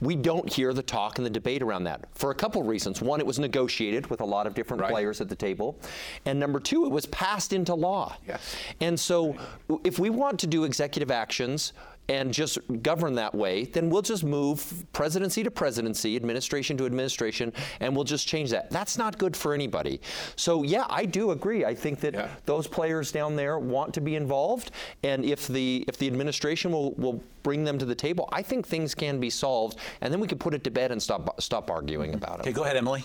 We 0.00 0.16
don't 0.16 0.50
hear 0.50 0.72
the 0.72 0.82
talk 0.82 1.18
and 1.18 1.26
the 1.26 1.30
debate 1.30 1.60
around 1.62 1.84
that 1.84 2.08
for 2.14 2.30
a 2.30 2.34
couple 2.34 2.62
of 2.62 2.66
reasons. 2.66 3.02
One, 3.02 3.20
it 3.20 3.26
was 3.26 3.38
negotiated 3.38 4.08
with 4.08 4.22
a 4.22 4.24
lot 4.24 4.46
of 4.46 4.54
different 4.54 4.80
right. 4.82 4.90
players 4.90 5.20
at 5.20 5.28
the 5.28 5.36
table. 5.36 5.78
And 6.24 6.40
number 6.40 6.58
two, 6.58 6.86
it 6.86 6.90
was 6.90 7.04
passed 7.06 7.52
into 7.52 7.74
law. 7.74 8.16
Yes. 8.26 8.56
And 8.80 8.98
so 8.98 9.36
if 9.84 9.98
we 9.98 10.08
want 10.08 10.40
to 10.40 10.46
do 10.46 10.64
executive 10.64 11.10
actions, 11.10 11.74
and 12.08 12.32
just 12.32 12.58
govern 12.82 13.14
that 13.14 13.34
way, 13.34 13.64
then 13.64 13.88
we'll 13.88 14.02
just 14.02 14.24
move 14.24 14.84
presidency 14.92 15.42
to 15.42 15.50
presidency, 15.50 16.16
administration 16.16 16.76
to 16.76 16.86
administration, 16.86 17.52
and 17.80 17.94
we'll 17.94 18.04
just 18.04 18.28
change 18.28 18.50
that. 18.50 18.70
That's 18.70 18.98
not 18.98 19.18
good 19.18 19.36
for 19.36 19.54
anybody. 19.54 20.00
So, 20.36 20.62
yeah, 20.62 20.84
I 20.88 21.06
do 21.06 21.30
agree. 21.30 21.64
I 21.64 21.74
think 21.74 22.00
that 22.00 22.14
yeah. 22.14 22.28
those 22.44 22.66
players 22.66 23.10
down 23.12 23.36
there 23.36 23.58
want 23.58 23.94
to 23.94 24.00
be 24.00 24.16
involved, 24.16 24.70
and 25.02 25.24
if 25.24 25.48
the 25.48 25.84
if 25.88 25.98
the 25.98 26.06
administration 26.06 26.72
will, 26.72 26.92
will 26.92 27.22
bring 27.42 27.64
them 27.64 27.78
to 27.78 27.84
the 27.84 27.94
table, 27.94 28.28
I 28.32 28.42
think 28.42 28.66
things 28.66 28.94
can 28.94 29.18
be 29.20 29.30
solved, 29.30 29.78
and 30.00 30.12
then 30.12 30.20
we 30.20 30.28
can 30.28 30.38
put 30.38 30.54
it 30.54 30.64
to 30.64 30.70
bed 30.70 30.92
and 30.92 31.02
stop 31.02 31.40
stop 31.40 31.70
arguing 31.70 32.14
about 32.14 32.36
it. 32.36 32.40
Okay, 32.42 32.52
go 32.52 32.64
ahead, 32.64 32.76
Emily. 32.76 33.04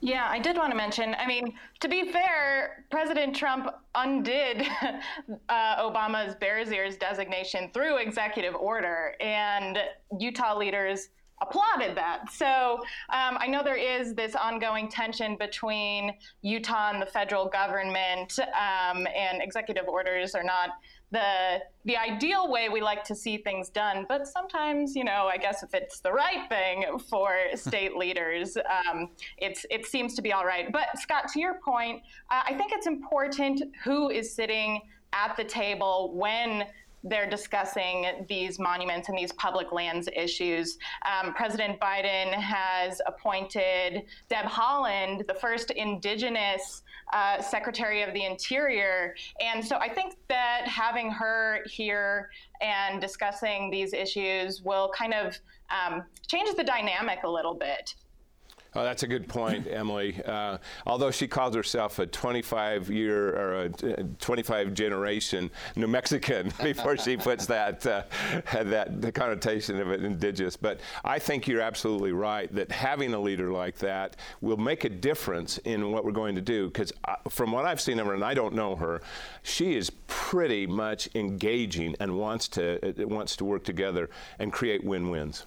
Yeah, 0.00 0.26
I 0.28 0.38
did 0.38 0.56
want 0.56 0.70
to 0.70 0.76
mention. 0.76 1.16
I 1.18 1.26
mean, 1.26 1.54
to 1.80 1.88
be 1.88 2.12
fair, 2.12 2.84
President 2.90 3.34
Trump 3.34 3.68
undid 3.94 4.66
uh, 5.48 5.90
Obama's 5.90 6.34
Bears 6.34 6.70
Ears 6.70 6.96
designation 6.96 7.70
through 7.72 7.96
executive 7.98 8.54
order, 8.54 9.14
and 9.20 9.78
Utah 10.18 10.56
leaders 10.56 11.08
applauded 11.42 11.96
that. 11.96 12.30
So 12.32 12.78
um, 13.10 13.36
I 13.38 13.46
know 13.46 13.62
there 13.62 13.76
is 13.76 14.14
this 14.14 14.34
ongoing 14.34 14.88
tension 14.88 15.36
between 15.36 16.12
Utah 16.42 16.90
and 16.92 17.00
the 17.00 17.06
federal 17.06 17.46
government, 17.46 18.38
um, 18.38 19.06
and 19.06 19.42
executive 19.42 19.86
orders 19.88 20.34
are 20.34 20.44
not 20.44 20.70
the 21.12 21.60
the 21.84 21.96
ideal 21.96 22.50
way 22.50 22.68
we 22.68 22.80
like 22.80 23.04
to 23.04 23.14
see 23.14 23.36
things 23.36 23.68
done 23.68 24.04
but 24.08 24.26
sometimes 24.26 24.96
you 24.96 25.04
know 25.04 25.28
i 25.32 25.36
guess 25.36 25.62
if 25.62 25.72
it's 25.72 26.00
the 26.00 26.12
right 26.12 26.48
thing 26.48 26.84
for 27.08 27.36
state 27.54 27.96
leaders 28.02 28.56
um, 28.56 29.10
it's 29.38 29.64
it 29.70 29.86
seems 29.86 30.14
to 30.14 30.22
be 30.22 30.32
all 30.32 30.44
right. 30.44 30.72
But 30.72 30.98
scott 30.98 31.28
to 31.32 31.40
your 31.40 31.60
point 31.64 32.02
uh, 32.30 32.42
i 32.44 32.54
think 32.54 32.72
it's 32.72 32.86
important 32.86 33.62
who 33.84 34.10
is 34.10 34.34
sitting 34.34 34.82
at 35.12 35.36
the 35.36 35.44
table 35.44 36.12
when 36.14 36.64
they're 37.08 37.28
discussing 37.28 38.26
these 38.28 38.58
monuments 38.58 39.08
and 39.08 39.16
these 39.16 39.32
public 39.32 39.72
lands 39.72 40.08
issues. 40.14 40.78
Um, 41.04 41.34
President 41.34 41.78
Biden 41.80 42.32
has 42.32 43.00
appointed 43.06 44.02
Deb 44.28 44.46
Haaland, 44.46 45.26
the 45.26 45.34
first 45.34 45.70
indigenous 45.70 46.82
uh, 47.12 47.40
Secretary 47.40 48.02
of 48.02 48.12
the 48.12 48.24
Interior. 48.24 49.14
And 49.40 49.64
so 49.64 49.76
I 49.76 49.88
think 49.88 50.16
that 50.28 50.66
having 50.66 51.10
her 51.10 51.60
here 51.66 52.30
and 52.60 53.00
discussing 53.00 53.70
these 53.70 53.92
issues 53.92 54.62
will 54.62 54.90
kind 54.96 55.14
of 55.14 55.38
um, 55.70 56.04
change 56.26 56.54
the 56.56 56.64
dynamic 56.64 57.20
a 57.24 57.28
little 57.28 57.54
bit. 57.54 57.94
Oh, 58.76 58.84
that's 58.84 59.02
a 59.02 59.06
good 59.06 59.26
point, 59.26 59.66
Emily. 59.70 60.20
Uh, 60.24 60.58
although 60.86 61.10
she 61.10 61.26
calls 61.26 61.54
herself 61.54 61.98
a 61.98 62.06
25 62.06 62.90
year 62.90 63.34
or 63.34 63.62
a 63.64 63.68
25 64.20 64.74
generation 64.74 65.50
New 65.76 65.86
Mexican 65.86 66.52
before 66.62 66.98
she 66.98 67.16
puts 67.16 67.46
that 67.46 67.86
uh, 67.86 68.02
that 68.52 69.00
the 69.00 69.10
connotation 69.10 69.80
of 69.80 69.90
it 69.90 70.04
indigenous, 70.04 70.56
but 70.56 70.80
I 71.04 71.18
think 71.18 71.48
you're 71.48 71.62
absolutely 71.62 72.12
right 72.12 72.54
that 72.54 72.70
having 72.70 73.14
a 73.14 73.18
leader 73.18 73.50
like 73.50 73.78
that 73.78 74.16
will 74.42 74.58
make 74.58 74.84
a 74.84 74.90
difference 74.90 75.56
in 75.58 75.90
what 75.90 76.04
we're 76.04 76.12
going 76.12 76.34
to 76.34 76.42
do. 76.42 76.66
Because 76.66 76.92
uh, 77.06 77.16
from 77.30 77.52
what 77.52 77.64
I've 77.64 77.80
seen 77.80 77.98
of 77.98 78.06
her, 78.06 78.14
and 78.14 78.24
I 78.24 78.34
don't 78.34 78.54
know 78.54 78.76
her, 78.76 79.00
she 79.42 79.74
is 79.74 79.90
pretty 80.06 80.66
much 80.66 81.08
engaging 81.14 81.96
and 81.98 82.18
wants 82.18 82.46
to 82.48 83.02
uh, 83.02 83.06
wants 83.08 83.36
to 83.36 83.46
work 83.46 83.64
together 83.64 84.10
and 84.38 84.52
create 84.52 84.84
win-wins. 84.84 85.46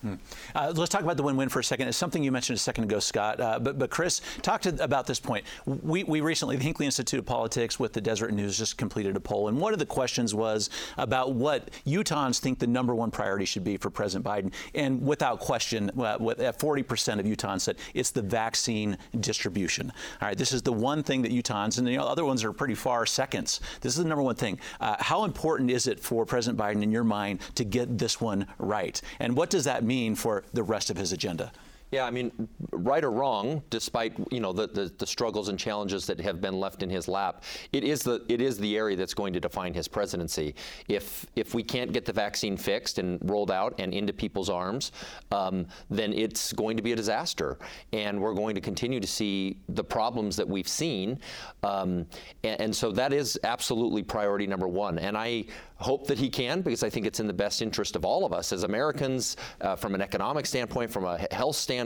Uh, 0.55 0.73
let's 0.75 0.89
talk 0.89 1.01
about 1.01 1.17
the 1.17 1.23
win-win 1.23 1.49
for 1.49 1.59
a 1.59 1.63
second. 1.63 1.87
It's 1.87 1.97
something 1.97 2.23
you 2.23 2.31
mentioned 2.31 2.55
a 2.55 2.59
second 2.59 2.85
ago, 2.85 2.99
Scott. 2.99 3.18
Scott. 3.19 3.39
Uh, 3.41 3.59
but, 3.59 3.77
but 3.77 3.89
Chris, 3.89 4.21
talk 4.41 4.61
to, 4.61 4.83
about 4.83 5.05
this 5.05 5.19
point. 5.19 5.45
We, 5.65 6.03
we 6.05 6.21
recently, 6.21 6.55
the 6.55 6.63
Hinckley 6.63 6.85
Institute 6.85 7.19
of 7.19 7.25
Politics 7.25 7.79
with 7.79 7.91
the 7.91 7.99
Deseret 7.99 8.33
News 8.33 8.57
just 8.57 8.77
completed 8.77 9.15
a 9.17 9.19
poll, 9.19 9.49
and 9.49 9.59
one 9.59 9.73
of 9.73 9.79
the 9.79 9.85
questions 9.85 10.33
was 10.33 10.69
about 10.97 11.33
what 11.33 11.69
Utahns 11.85 12.39
think 12.39 12.59
the 12.59 12.67
number 12.67 12.95
one 12.95 13.11
priority 13.11 13.45
should 13.45 13.63
be 13.63 13.75
for 13.75 13.89
President 13.89 14.25
Biden. 14.25 14.53
And 14.73 15.05
without 15.05 15.39
question, 15.39 15.89
uh, 15.99 16.17
40% 16.17 17.19
of 17.19 17.25
Utahns 17.25 17.61
said 17.61 17.77
it's 17.93 18.11
the 18.11 18.21
vaccine 18.21 18.97
distribution. 19.19 19.91
All 20.21 20.27
right, 20.29 20.37
this 20.37 20.53
is 20.53 20.61
the 20.61 20.73
one 20.73 21.03
thing 21.03 21.21
that 21.23 21.31
Utahns, 21.31 21.77
and 21.77 21.87
the 21.87 21.97
other 21.97 22.23
ones 22.23 22.43
are 22.43 22.53
pretty 22.53 22.75
far 22.75 23.05
seconds. 23.05 23.59
This 23.81 23.93
is 23.93 24.03
the 24.03 24.07
number 24.07 24.23
one 24.23 24.35
thing. 24.35 24.59
Uh, 24.79 24.95
how 24.99 25.25
important 25.25 25.71
is 25.71 25.87
it 25.87 25.99
for 25.99 26.25
President 26.25 26.57
Biden, 26.57 26.83
in 26.83 26.91
your 26.91 27.03
mind, 27.03 27.41
to 27.55 27.65
get 27.65 27.97
this 27.97 28.21
one 28.21 28.47
right? 28.57 29.01
And 29.19 29.35
what 29.35 29.49
does 29.49 29.65
that 29.65 29.83
mean 29.83 30.15
for 30.15 30.43
the 30.53 30.63
rest 30.63 30.89
of 30.89 30.95
his 30.95 31.11
agenda? 31.11 31.51
Yeah, 31.91 32.05
I 32.05 32.11
mean, 32.11 32.47
right 32.71 33.03
or 33.03 33.09
wrong, 33.09 33.63
despite 33.71 34.13
you 34.31 34.39
know 34.39 34.53
the, 34.53 34.67
the, 34.67 34.93
the, 34.99 35.07
struggles 35.07 35.49
and 35.49 35.57
challenges 35.57 36.05
that 36.05 36.19
have 36.19 36.39
been 36.39 36.59
left 36.59 36.83
in 36.83 36.89
his 36.89 37.07
lap, 37.07 37.43
it 37.73 37.83
is 37.83 38.03
the 38.03 38.23
it 38.29 38.41
is 38.41 38.59
the 38.59 38.77
area 38.77 38.95
that's 38.95 39.15
going 39.15 39.33
to 39.33 39.39
define 39.39 39.73
his 39.73 39.87
presidency. 39.87 40.53
If 40.87 41.25
if 41.35 41.55
we 41.55 41.63
can't 41.63 41.91
get 41.91 42.05
the 42.05 42.13
vaccine 42.13 42.57
fixed 42.57 42.99
and 42.99 43.17
rolled 43.27 43.49
out 43.49 43.73
and 43.79 43.91
into 43.91 44.13
people's 44.13 44.51
arms, 44.51 44.91
um, 45.31 45.65
then 45.89 46.13
it's 46.13 46.53
going 46.53 46.77
to 46.77 46.83
be 46.83 46.91
a 46.91 46.95
disaster, 46.95 47.57
and 47.91 48.21
we're 48.21 48.35
going 48.35 48.53
to 48.53 48.61
continue 48.61 48.99
to 48.99 49.07
see 49.07 49.57
the 49.69 49.83
problems 49.83 50.35
that 50.35 50.47
we've 50.47 50.67
seen, 50.67 51.19
um, 51.63 52.05
and, 52.43 52.61
and 52.61 52.75
so 52.75 52.91
that 52.91 53.13
is 53.13 53.39
absolutely 53.43 54.03
priority 54.03 54.45
number 54.45 54.67
one. 54.67 54.99
And 54.99 55.17
I 55.17 55.45
hope 55.77 56.05
that 56.07 56.19
he 56.19 56.29
can 56.29 56.61
because 56.61 56.83
I 56.83 56.89
think 56.89 57.07
it's 57.07 57.21
in 57.21 57.25
the 57.27 57.33
best 57.33 57.61
interest 57.61 57.95
of 57.95 58.03
all 58.03 58.25
of 58.25 58.33
us 58.33 58.51
as 58.51 58.63
Americans, 58.63 59.37
uh, 59.61 59.75
from 59.75 59.95
an 59.95 60.01
economic 60.01 60.45
standpoint, 60.45 60.91
from 60.91 61.05
a 61.05 61.17
health 61.31 61.55
standpoint, 61.55 61.78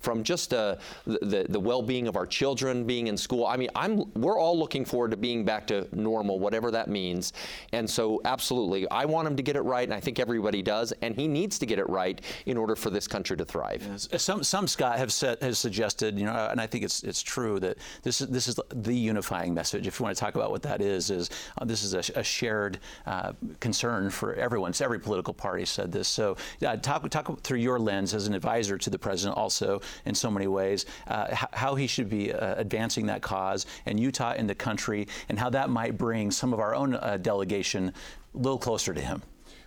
from 0.00 0.22
just 0.22 0.52
uh, 0.52 0.76
the, 1.06 1.46
the 1.48 1.60
well-being 1.60 2.08
of 2.08 2.16
our 2.16 2.26
children 2.26 2.84
being 2.84 3.06
in 3.06 3.16
school. 3.16 3.46
I 3.46 3.56
mean, 3.56 3.70
I'm, 3.74 4.12
we're 4.14 4.38
all 4.38 4.58
looking 4.58 4.84
forward 4.84 5.10
to 5.12 5.16
being 5.16 5.44
back 5.44 5.66
to 5.68 5.88
normal, 5.92 6.38
whatever 6.38 6.70
that 6.72 6.88
means. 6.88 7.32
And 7.72 7.88
so, 7.88 8.20
absolutely, 8.24 8.88
I 8.90 9.06
want 9.06 9.26
him 9.28 9.36
to 9.36 9.42
get 9.42 9.56
it 9.56 9.62
right, 9.62 9.84
and 9.84 9.94
I 9.94 10.00
think 10.00 10.18
everybody 10.18 10.62
does. 10.62 10.92
And 11.00 11.14
he 11.16 11.26
needs 11.26 11.58
to 11.60 11.66
get 11.66 11.78
it 11.78 11.88
right 11.88 12.20
in 12.44 12.56
order 12.56 12.76
for 12.76 12.90
this 12.90 13.08
country 13.08 13.36
to 13.38 13.44
thrive. 13.44 13.86
Yes. 13.88 14.22
Some, 14.22 14.44
some 14.44 14.68
Scott 14.68 14.98
have 14.98 15.12
said, 15.12 15.40
has 15.40 15.58
suggested, 15.58 16.18
you 16.18 16.26
know, 16.26 16.48
and 16.50 16.60
I 16.60 16.66
think 16.66 16.84
it's 16.84 17.02
it's 17.02 17.22
true 17.22 17.58
that 17.60 17.78
this 18.02 18.20
is 18.20 18.28
this 18.28 18.48
is 18.48 18.58
the 18.68 18.94
unifying 18.94 19.54
message. 19.54 19.86
If 19.86 19.98
you 19.98 20.04
want 20.04 20.16
to 20.16 20.20
talk 20.20 20.34
about 20.34 20.50
what 20.50 20.62
that 20.62 20.80
is, 20.80 21.10
is 21.10 21.30
uh, 21.58 21.64
this 21.64 21.82
is 21.82 21.94
a, 21.94 22.20
a 22.20 22.22
shared. 22.22 22.78
Uh, 23.06 23.14
uh, 23.24 23.32
concern 23.60 24.10
for 24.10 24.34
everyone. 24.34 24.72
So 24.72 24.84
every 24.84 24.98
political 24.98 25.32
party 25.32 25.64
said 25.64 25.92
this. 25.92 26.08
So 26.08 26.36
uh, 26.66 26.76
talk, 26.76 27.08
talk 27.10 27.40
through 27.42 27.58
your 27.58 27.78
lens 27.78 28.12
as 28.12 28.26
an 28.26 28.34
advisor 28.34 28.76
to 28.76 28.90
the 28.90 28.98
president, 28.98 29.13
also 29.26 29.80
in 30.04 30.14
so 30.14 30.30
many 30.30 30.46
ways, 30.46 30.86
uh, 31.06 31.34
how 31.52 31.74
he 31.74 31.86
should 31.86 32.08
be 32.08 32.32
uh, 32.32 32.54
advancing 32.56 33.06
that 33.06 33.22
cause 33.22 33.66
and 33.86 33.98
Utah 33.98 34.34
in 34.34 34.46
the 34.46 34.54
country, 34.54 35.06
and 35.28 35.38
how 35.38 35.50
that 35.50 35.70
might 35.70 35.96
bring 35.96 36.30
some 36.30 36.52
of 36.52 36.60
our 36.60 36.74
own 36.74 36.94
uh, 36.94 37.18
delegation 37.20 37.92
a 38.34 38.38
little 38.38 38.58
closer 38.58 38.92
to 38.92 39.00
him. 39.00 39.22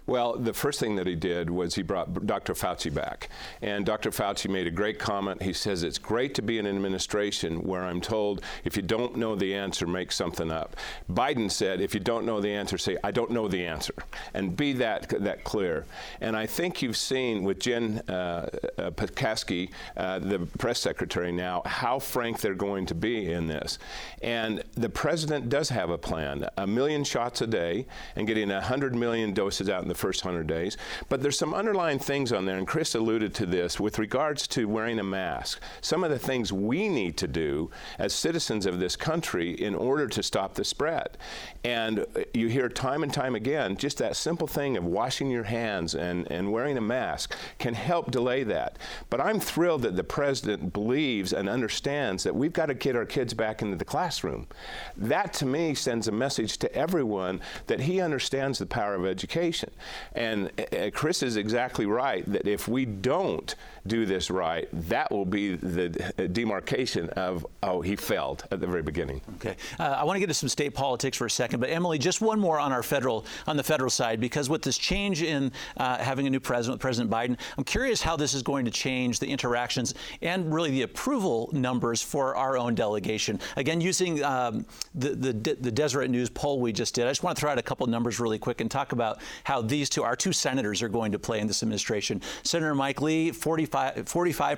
Well, 0.08 0.38
the 0.38 0.54
first 0.54 0.80
thing 0.80 0.96
that 0.96 1.06
he 1.06 1.16
did 1.16 1.50
was 1.50 1.76
he 1.76 1.84
brought 1.84 2.26
Dr. 2.26 2.54
Fauci 2.54 2.94
back. 2.94 3.28
And 3.62 3.86
Dr. 3.86 4.10
Fauci 4.10 4.50
made 4.50 4.66
a 4.66 4.72
great 4.72 5.00
comment. 5.00 5.42
He 5.42 5.52
says, 5.52 5.84
It's 5.84 5.98
great 5.98 6.34
to 6.36 6.42
be 6.42 6.58
in 6.60 6.66
an 6.66 6.74
administration 6.74 7.62
where 7.64 7.84
I'm 7.84 8.00
told 8.00 8.42
if 8.64 8.78
you 8.78 8.82
don't 8.82 9.18
know 9.18 9.36
the 9.36 9.54
answer, 9.54 9.86
make 9.86 10.14
something 10.14 10.50
up. 10.50 10.78
Biden 11.12 11.52
said, 11.52 11.82
If 11.82 11.94
you 11.94 12.00
don't 12.00 12.26
know 12.26 12.40
the 12.40 12.54
answer, 12.54 12.78
say, 12.78 12.96
I 13.04 13.12
don't 13.12 13.32
know 13.32 13.50
the 13.50 13.66
answer. 13.66 13.94
And 14.34 14.56
be 14.56 14.72
that, 14.74 15.10
that 15.10 15.44
clear. 15.44 15.86
And 16.22 16.38
I 16.38 16.46
think 16.46 16.82
you've 16.82 16.96
seen 16.96 17.44
with 17.44 17.60
Jen 17.60 18.02
uh, 18.08 18.48
uh, 18.78 18.92
Psaki, 18.92 19.72
uh, 19.98 20.20
the 20.20 20.40
press 20.58 20.80
secretary 20.80 21.34
now, 21.34 21.64
how 21.66 22.00
frank 22.00 22.40
they're 22.40 22.56
going 22.56 22.86
to 22.86 22.96
be 22.96 23.34
in 23.34 23.48
this. 23.48 23.78
And 24.22 24.64
the 24.76 24.90
president 24.90 25.50
does 25.50 25.68
have 25.68 25.90
a 25.90 25.98
plan 25.98 26.48
a 26.56 26.66
million 26.66 27.04
shots 27.04 27.42
a 27.42 27.48
day 27.48 27.86
and 28.16 28.26
getting 28.26 28.50
100 28.50 28.96
million 28.96 29.34
doses 29.34 29.70
out 29.70 29.82
in 29.82 29.90
the 29.90 29.97
first 29.98 30.24
100 30.24 30.48
days. 30.48 30.78
But 31.10 31.22
there's 31.22 31.38
some 31.38 31.54
underlying 31.54 32.00
things 32.00 32.32
on 32.32 32.46
there, 32.46 32.58
and 32.58 32.68
Chris 32.68 32.96
alluded 32.96 33.34
to 33.36 33.46
this 33.46 33.80
with 33.80 34.00
regards 34.00 34.48
to 34.50 34.68
wearing 34.68 35.00
a 35.00 35.04
mask. 35.04 35.62
Some 35.82 36.04
of 36.04 36.10
the 36.10 36.20
things 36.20 36.54
we 36.54 36.88
need 36.88 37.18
to 37.18 37.28
do 37.28 37.70
as 38.00 38.14
citizens 38.14 38.66
of 38.66 38.80
this 38.80 38.96
country 38.96 39.52
in 39.52 39.76
order 39.76 40.08
to 40.08 40.24
stop 40.24 40.54
the 40.54 40.64
spread. 40.64 41.18
And 41.64 42.06
you 42.34 42.48
hear 42.48 42.70
time 42.70 43.04
and 43.04 43.14
time 43.14 43.36
again 43.36 43.76
just 43.78 43.98
that 43.98 44.16
simple 44.16 44.48
thing 44.48 44.78
of 44.78 44.86
washing 44.86 45.30
your 45.30 45.44
hands 45.44 45.96
and, 45.96 46.30
and 46.32 46.52
wearing 46.52 46.78
a 46.78 46.82
mask 46.82 47.36
can 47.60 47.74
help 47.74 48.12
delay 48.12 48.44
that. 48.44 48.78
But 49.10 49.22
I'm 49.22 49.40
thrilled 49.40 49.82
that 49.84 49.96
the 49.96 50.04
president 50.04 50.74
believes 50.74 51.34
and 51.34 51.50
understands 51.50 52.24
that 52.24 52.36
we've 52.36 52.54
got 52.54 52.68
to 52.68 52.74
get 52.74 52.96
our 52.96 53.06
kids 53.06 53.34
back 53.34 53.62
into 53.62 53.78
the 53.78 53.86
classroom. 53.86 54.48
That 54.96 55.34
to 55.34 55.46
me 55.46 55.74
sends 55.74 56.08
a 56.08 56.12
message 56.12 56.58
to 56.60 56.74
everyone 56.74 57.42
that 57.68 57.82
he 57.82 58.02
understands 58.02 58.60
the 58.60 58.66
power 58.66 58.96
of 58.96 59.06
education. 59.06 59.72
And 60.14 60.52
uh, 60.60 60.90
Chris 60.94 61.24
is 61.24 61.38
exactly 61.38 61.86
right 61.86 62.26
that 62.32 62.48
if 62.48 62.68
we 62.68 62.86
don't 62.86 63.54
do 63.88 64.06
this 64.06 64.30
right, 64.30 64.68
that 64.90 65.12
will 65.12 65.26
be 65.26 65.56
the 65.56 65.90
demarcation 66.32 67.10
of, 67.12 67.46
oh, 67.64 67.82
he 67.82 67.96
failed 67.96 68.44
at 68.52 68.60
the 68.60 68.68
very 68.68 68.84
beginning. 68.84 69.22
Okay. 69.36 69.56
Uh, 69.80 69.84
I 69.84 70.04
want 70.04 70.16
to 70.16 70.20
get 70.20 70.28
to 70.28 70.34
some 70.34 70.50
state 70.50 70.74
politics 70.74 71.18
for 71.18 71.26
a 71.26 71.30
second, 71.30 71.60
but 71.60 71.70
Emily, 71.70 71.98
just 71.98 72.22
one 72.22 72.40
more 72.40 72.60
on 72.60 72.72
our 72.72 72.84
federal, 72.84 73.26
on 73.48 73.58
the 73.58 73.64
federal 73.64 73.90
side, 73.90 74.20
because 74.20 74.50
with 74.50 74.62
this 74.62 74.78
change 74.78 75.24
in 75.24 75.52
uh, 75.78 75.98
having 75.98 76.28
a 76.28 76.30
new 76.30 76.40
president, 76.40 76.82
President 76.82 77.10
Biden, 77.12 77.38
I'm 77.58 77.64
curious 77.64 78.02
how 78.02 78.16
this 78.16 78.34
is 78.34 78.44
going 78.44 78.66
to 78.66 78.72
change 78.72 79.20
the 79.20 79.28
interactions 79.28 79.94
and 80.22 80.54
really 80.54 80.72
the 80.72 80.84
approval 80.84 81.50
numbers 81.54 82.02
for 82.02 82.36
our 82.36 82.58
own 82.58 82.76
delegation. 82.76 83.40
Again, 83.56 83.82
using 83.82 84.24
um, 84.24 84.66
the, 84.96 85.10
the, 85.10 85.34
the 85.34 85.72
Deseret 85.72 86.10
News 86.10 86.30
poll 86.30 86.60
we 86.60 86.72
just 86.72 86.96
did, 86.96 87.06
I 87.06 87.10
just 87.10 87.24
want 87.24 87.38
to 87.38 87.42
throw 87.42 87.52
out 87.52 87.58
a 87.58 87.64
couple 87.64 87.88
numbers 87.88 88.20
really 88.20 88.40
quick 88.40 88.62
and 88.62 88.70
talk 88.70 88.92
about 88.92 89.22
how 89.44 89.62
these 89.62 89.90
two, 89.90 90.04
our 90.04 90.16
two 90.16 90.34
senators, 90.34 90.82
are 90.82 90.90
going 90.90 91.12
to 91.12 91.20
play 91.20 91.40
in 91.40 91.48
this 91.48 91.64
administration. 91.64 92.22
Senator 92.44 92.76
Mike 92.76 93.02
Lee, 93.02 93.32
45 93.32 93.77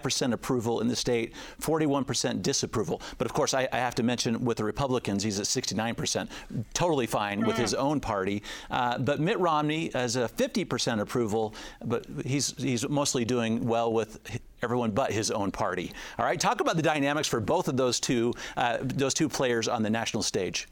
percent 0.01 0.33
approval 0.33 0.81
in 0.81 0.87
the 0.87 0.95
state, 0.95 1.35
41 1.59 2.05
percent 2.05 2.41
disapproval. 2.41 3.01
But 3.17 3.25
of 3.25 3.33
course, 3.33 3.53
I, 3.53 3.67
I, 3.71 3.77
have 3.77 3.95
to 3.95 4.03
mention 4.03 4.43
with 4.43 4.57
the 4.57 4.63
Republicans, 4.63 5.23
he's 5.23 5.39
at 5.39 5.47
69 5.47 5.95
percent, 5.95 6.29
totally 6.73 7.07
fine 7.07 7.45
with 7.45 7.57
his 7.57 7.73
own 7.73 7.99
party. 7.99 8.43
Uh, 8.69 8.97
but 8.97 9.19
Mitt 9.19 9.39
Romney 9.39 9.91
has 9.93 10.15
a 10.15 10.27
50 10.27 10.65
percent 10.65 11.01
approval, 11.01 11.53
but 11.85 12.05
he's 12.25 12.55
he's 12.57 12.87
mostly 12.87 13.25
doing 13.25 13.65
well 13.65 13.91
with 13.91 14.19
everyone 14.61 14.91
but 14.91 15.11
his 15.11 15.31
own 15.31 15.51
party. 15.51 15.91
All 16.17 16.25
right, 16.25 16.39
talk 16.39 16.61
about 16.61 16.75
the 16.75 16.81
dynamics 16.81 17.27
for 17.27 17.39
both 17.39 17.67
of 17.67 17.77
those 17.77 17.99
two 17.99 18.33
uh, 18.57 18.77
those 18.81 19.13
two 19.13 19.29
players 19.29 19.67
on 19.67 19.83
the 19.83 19.89
national 19.89 20.23
stage. 20.23 20.67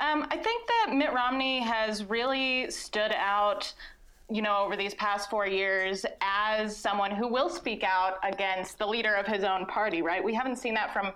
Um, 0.00 0.26
I 0.30 0.36
think 0.36 0.66
that 0.66 0.92
Mitt 0.92 1.12
Romney 1.12 1.60
has 1.60 2.04
really 2.04 2.68
stood 2.70 3.12
out 3.12 3.72
you 4.32 4.42
know, 4.42 4.58
over 4.64 4.76
these 4.76 4.94
past 4.94 5.28
four 5.28 5.46
years 5.46 6.06
as 6.20 6.76
someone 6.76 7.10
who 7.10 7.28
will 7.28 7.48
speak 7.48 7.84
out 7.84 8.14
against 8.22 8.78
the 8.78 8.86
leader 8.86 9.14
of 9.14 9.26
his 9.26 9.44
own 9.44 9.66
party, 9.66 10.02
right? 10.02 10.22
We 10.22 10.34
haven't 10.34 10.56
seen 10.56 10.74
that 10.74 10.92
from 10.92 11.12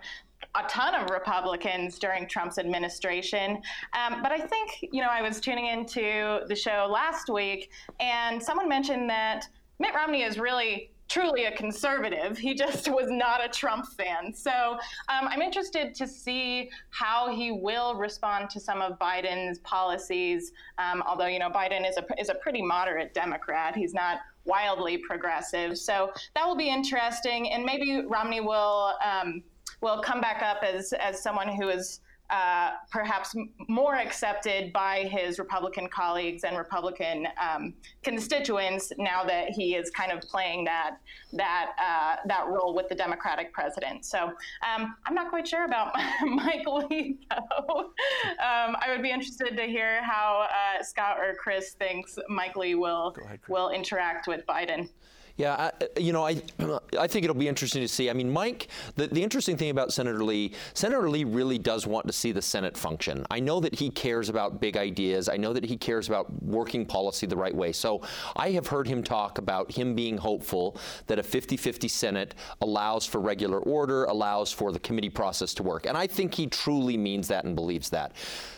a 0.54 0.62
ton 0.68 0.94
of 0.94 1.10
Republicans 1.10 1.98
during 1.98 2.28
Trump's 2.28 2.58
administration. 2.58 3.62
Um, 3.92 4.22
but 4.22 4.32
I 4.32 4.38
think, 4.38 4.88
you 4.92 5.02
know, 5.02 5.08
I 5.10 5.22
was 5.22 5.40
tuning 5.40 5.66
into 5.66 6.40
the 6.46 6.54
show 6.54 6.88
last 6.90 7.30
week 7.30 7.70
and 8.00 8.42
someone 8.42 8.68
mentioned 8.68 9.08
that 9.10 9.48
Mitt 9.78 9.94
Romney 9.94 10.22
is 10.22 10.38
really 10.38 10.90
truly 11.08 11.44
a 11.44 11.52
conservative. 11.56 12.38
He 12.38 12.54
just 12.54 12.88
was 12.92 13.10
not 13.10 13.44
a 13.44 13.48
Trump 13.48 13.86
fan. 13.92 14.34
So 14.34 14.78
um, 15.08 15.28
I'm 15.28 15.42
interested 15.42 15.94
to 15.94 16.06
see 16.06 16.70
how 16.90 17.34
he 17.34 17.52
will 17.52 17.94
respond 17.94 18.50
to 18.50 18.60
some 18.60 18.80
of 18.80 18.98
Biden's 18.98 19.58
policies. 19.60 20.52
Um, 20.78 21.02
although 21.06 21.26
you 21.26 21.38
know 21.38 21.50
Biden 21.50 21.88
is 21.88 21.96
a 21.96 22.20
is 22.20 22.28
a 22.28 22.34
pretty 22.34 22.62
moderate 22.62 23.14
Democrat. 23.14 23.76
He's 23.76 23.94
not 23.94 24.20
wildly 24.44 24.98
progressive. 24.98 25.76
So 25.76 26.12
that 26.34 26.46
will 26.46 26.56
be 26.56 26.68
interesting, 26.68 27.52
and 27.52 27.64
maybe 27.64 28.04
Romney 28.06 28.40
will 28.40 28.94
um, 29.04 29.42
will 29.80 30.00
come 30.02 30.20
back 30.20 30.42
up 30.42 30.62
as 30.62 30.92
as 30.94 31.22
someone 31.22 31.48
who 31.48 31.68
is 31.68 32.00
uh, 32.30 32.72
perhaps 32.90 33.34
more 33.68 33.94
accepted 33.94 34.72
by 34.72 35.04
his 35.04 35.38
Republican 35.38 35.88
colleagues 35.88 36.44
and 36.44 36.56
Republican 36.56 37.28
um, 37.40 37.74
constituents 38.02 38.92
now 38.98 39.24
that 39.24 39.50
he 39.50 39.74
is 39.74 39.90
kind 39.90 40.10
of 40.10 40.20
playing 40.22 40.64
that 40.64 40.96
that 41.32 41.72
uh, 41.78 42.16
that 42.26 42.46
role 42.48 42.74
with 42.74 42.88
the 42.88 42.94
Democratic 42.94 43.52
president. 43.52 44.04
So 44.04 44.24
um, 44.26 44.96
I'm 45.06 45.14
not 45.14 45.30
quite 45.30 45.46
sure 45.46 45.64
about 45.64 45.94
Mike 46.22 46.66
Lee, 46.66 47.18
though. 47.30 47.78
Um, 47.78 48.76
I 48.80 48.86
would 48.88 49.02
be 49.02 49.10
interested 49.10 49.56
to 49.56 49.62
hear 49.62 50.02
how 50.02 50.46
uh, 50.50 50.82
Scott 50.82 51.18
or 51.18 51.34
Chris 51.34 51.74
thinks 51.74 52.18
Mike 52.28 52.56
Lee 52.56 52.74
will 52.74 53.14
ahead, 53.24 53.40
will 53.48 53.70
interact 53.70 54.26
with 54.26 54.46
Biden. 54.46 54.88
Yeah, 55.36 55.70
I, 55.80 56.00
you 56.00 56.12
know, 56.12 56.26
I 56.26 56.40
I 56.98 57.06
think 57.06 57.24
it'll 57.24 57.36
be 57.36 57.48
interesting 57.48 57.82
to 57.82 57.88
see. 57.88 58.08
I 58.08 58.14
mean, 58.14 58.30
Mike, 58.30 58.68
the, 58.94 59.06
the 59.06 59.22
interesting 59.22 59.56
thing 59.56 59.70
about 59.70 59.92
Senator 59.92 60.24
Lee, 60.24 60.52
Senator 60.74 61.10
Lee 61.10 61.24
really 61.24 61.58
does 61.58 61.86
want 61.86 62.06
to 62.06 62.12
see 62.12 62.32
the 62.32 62.40
Senate 62.40 62.76
function. 62.76 63.26
I 63.30 63.40
know 63.40 63.60
that 63.60 63.74
he 63.74 63.90
cares 63.90 64.28
about 64.28 64.60
big 64.60 64.76
ideas. 64.76 65.28
I 65.28 65.36
know 65.36 65.52
that 65.52 65.64
he 65.64 65.76
cares 65.76 66.08
about 66.08 66.32
working 66.42 66.86
policy 66.86 67.26
the 67.26 67.36
right 67.36 67.54
way. 67.54 67.72
So 67.72 68.00
I 68.34 68.50
have 68.50 68.66
heard 68.66 68.86
him 68.86 69.02
talk 69.02 69.38
about 69.38 69.70
him 69.70 69.94
being 69.94 70.16
hopeful 70.16 70.78
that 71.06 71.18
a 71.18 71.22
50-50 71.22 71.90
Senate 71.90 72.34
allows 72.62 73.04
for 73.04 73.20
regular 73.20 73.58
order, 73.58 74.04
allows 74.04 74.52
for 74.52 74.72
the 74.72 74.78
committee 74.78 75.10
process 75.10 75.52
to 75.54 75.62
work. 75.62 75.86
And 75.86 75.96
I 75.98 76.06
think 76.06 76.34
he 76.34 76.46
truly 76.46 76.96
means 76.96 77.28
that 77.28 77.44
and 77.44 77.54
believes 77.54 77.90
that. 77.90 78.12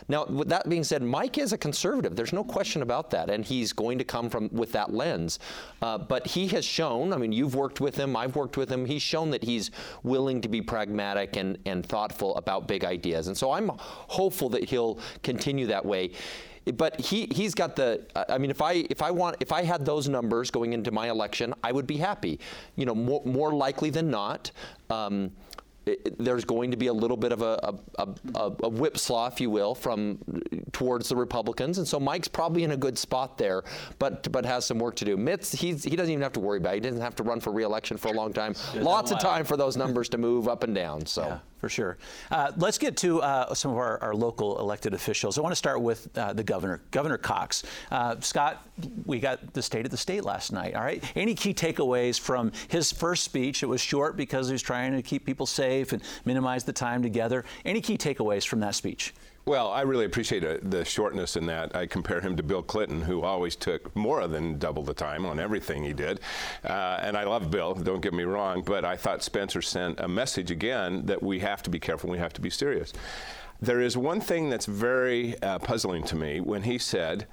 Now, 0.09 0.25
with 0.25 0.49
that 0.49 0.69
being 0.69 0.85
said, 0.85 1.03
Mike 1.03 1.37
is 1.37 1.53
a 1.53 1.59
conservative. 1.59 2.17
There's 2.17 2.33
no 2.33 2.45
question 2.45 2.81
about 2.81 3.11
that, 3.11 3.29
and 3.29 3.45
he's 3.45 3.75
going 3.75 3.99
to 3.99 4.05
come 4.05 4.31
from 4.31 4.49
with 4.53 4.73
that 4.73 4.93
lens. 4.93 5.39
Uh, 5.83 5.99
but 5.99 6.27
he 6.27 6.49
has 6.49 6.65
shown. 6.69 7.13
I 7.13 7.17
mean, 7.17 7.33
you've 7.33 7.55
worked 7.55 7.81
with 7.81 7.97
him. 7.97 8.17
I've 8.17 8.37
worked 8.37 8.57
with 8.57 8.71
him. 8.71 8.85
He's 8.85 9.03
shown 9.03 9.31
that 9.31 9.43
he's 9.43 9.71
willing 10.03 10.41
to 10.43 10.49
be 10.49 10.63
pragmatic 10.63 11.37
and 11.37 11.59
and 11.67 11.85
thoughtful 11.85 12.37
about 12.37 12.69
big 12.69 12.85
ideas. 12.85 13.29
And 13.29 13.37
so 13.37 13.53
I'm 13.53 13.71
hopeful 13.79 14.49
that 14.51 14.65
he'll 14.65 14.99
continue 15.23 15.67
that 15.67 15.85
way 15.85 16.13
but 16.75 17.01
he 17.01 17.27
he's 17.31 17.55
got 17.55 17.77
the 17.77 18.05
I 18.29 18.37
mean 18.37 18.51
if 18.51 18.61
I 18.61 18.85
if 18.91 19.01
I 19.01 19.11
want 19.11 19.37
if 19.41 19.53
I 19.53 19.63
had 19.63 19.87
those 19.87 20.07
numbers 20.07 20.51
going 20.51 20.75
into 20.75 20.91
my 20.91 21.09
election 21.09 21.55
I 21.65 21.73
would 21.73 21.87
be 21.87 21.97
happy 21.97 22.41
you 22.77 22.85
know 22.85 22.95
more 22.95 23.23
more 23.25 23.55
likely 23.55 23.89
than 23.89 24.11
not 24.11 24.51
um, 24.91 25.31
there's 26.19 26.45
going 26.45 26.71
to 26.71 26.77
be 26.77 26.89
a 26.89 26.93
little 26.93 27.17
bit 27.17 27.33
of 27.33 27.43
a, 27.43 27.75
a, 27.99 28.09
a, 28.35 28.47
a 28.47 28.71
whipslaw, 28.71 29.31
if 29.31 29.41
you 29.41 29.51
will, 29.51 29.75
from 29.75 30.19
towards 30.73 31.09
the 31.09 31.17
Republicans, 31.17 31.79
and 31.79 31.87
so 31.87 31.99
Mike's 32.01 32.29
probably 32.29 32.65
in 32.65 32.73
a 32.73 32.77
good 32.77 32.99
spot 32.99 33.39
there, 33.39 33.65
but 33.99 34.31
but 34.33 34.45
has 34.45 34.65
some 34.65 34.79
work 34.79 34.97
to 34.97 35.05
do. 35.05 35.17
Mitts, 35.17 35.53
he's, 35.53 35.85
he 35.85 35.97
doesn't 35.97 36.13
even 36.13 36.23
have 36.23 36.33
to 36.35 36.41
worry 36.41 36.59
about. 36.59 36.75
it. 36.75 36.77
He 36.77 36.81
doesn't 36.81 37.01
have 37.01 37.17
to 37.17 37.23
run 37.23 37.41
for 37.41 37.53
reelection 37.53 37.97
for 37.97 38.09
a 38.09 38.13
long 38.13 38.33
time. 38.33 38.55
Lots 38.75 39.11
of 39.11 39.21
time 39.21 39.45
for 39.45 39.57
those 39.57 39.77
numbers 39.77 40.09
to 40.11 40.19
move 40.19 40.49
up 40.49 40.65
and 40.65 40.75
down. 40.75 41.07
So. 41.07 41.23
Yeah 41.23 41.39
for 41.59 41.69
sure. 41.69 41.99
Uh, 42.31 42.53
let's 42.57 42.79
get 42.79 42.97
to 42.99 43.21
uh, 43.21 43.53
some 43.55 43.71
of 43.73 43.77
our, 43.77 44.01
our, 44.03 44.15
local 44.15 44.59
elected 44.59 44.95
officials. 44.95 45.39
I 45.39 45.41
want 45.41 45.53
to 45.53 45.57
start 45.57 45.81
with 45.81 46.09
uh, 46.17 46.33
the 46.33 46.43
governor, 46.43 46.81
Governor 46.91 47.19
Cox. 47.19 47.65
Uh, 47.91 48.19
Scott, 48.21 48.67
we 49.05 49.21
got 49.21 49.53
the 49.53 49.63
state 49.63 49.85
of 49.85 49.91
the 49.91 49.97
state 49.97 50.25
last 50.25 50.53
night. 50.53 50.75
All 50.75 50.83
right. 50.83 51.03
Any 51.17 51.35
key 51.35 51.55
takeaways 51.55 52.19
from 52.19 52.53
his 52.69 52.93
first 52.93 53.25
speech? 53.25 53.63
It 53.63 53.67
was 53.67 53.81
short 53.81 54.17
because 54.17 54.49
he 54.49 54.53
was 54.53 54.63
trying 54.63 54.93
to 54.93 55.03
keep 55.03 55.25
people 55.25 55.47
safe 55.47 55.93
and 55.93 56.03
minimize 56.25 56.65
the 56.65 56.73
time 56.73 57.03
together. 57.03 57.45
Any 57.65 57.81
key 57.81 57.99
takeaways 57.99 58.47
from 58.47 58.61
that 58.61 58.75
speech? 58.75 59.15
Well, 59.45 59.69
I 59.69 59.81
really 59.81 60.05
appreciate 60.05 60.45
uh, 60.45 60.59
the 60.63 60.85
shortness 60.85 61.35
in 61.35 61.47
that. 61.47 61.75
I 61.75 61.87
compare 61.87 62.21
him 62.21 62.37
to 62.37 62.43
Bill 62.43 62.63
Clinton, 62.63 63.01
who 63.01 63.23
always 63.23 63.57
took 63.57 63.95
more 63.97 64.27
than 64.29 64.59
double 64.59 64.83
the 64.83 64.93
time 64.93 65.25
on 65.25 65.41
everything 65.41 65.83
he 65.83 65.95
did. 65.95 66.21
Uh, 66.65 66.99
and 67.01 67.17
I 67.17 67.25
love 67.25 67.51
Bill, 67.51 67.73
don't 67.75 68.03
get 68.03 68.13
me 68.13 68.25
wrong, 68.25 68.63
but 68.63 68.85
I 68.85 68.97
thought 68.97 69.23
Spencer 69.23 69.63
sent 69.63 70.01
a 70.01 70.09
message 70.09 70.51
again 70.51 71.07
that 71.07 71.23
we 71.23 71.39
have 71.39 71.63
to 71.63 71.71
be 71.71 71.81
careful, 71.81 72.11
we 72.11 72.19
have 72.19 72.35
to 72.35 72.43
be 72.43 72.51
serious. 72.51 72.93
There 73.61 73.81
is 73.81 73.97
one 73.97 74.21
thing 74.21 74.51
that's 74.51 74.67
very 74.67 75.41
uh, 75.43 75.59
puzzling 75.61 76.05
to 76.05 76.17
me 76.17 76.41
when 76.41 76.63
he 76.63 76.77
said, 76.77 77.27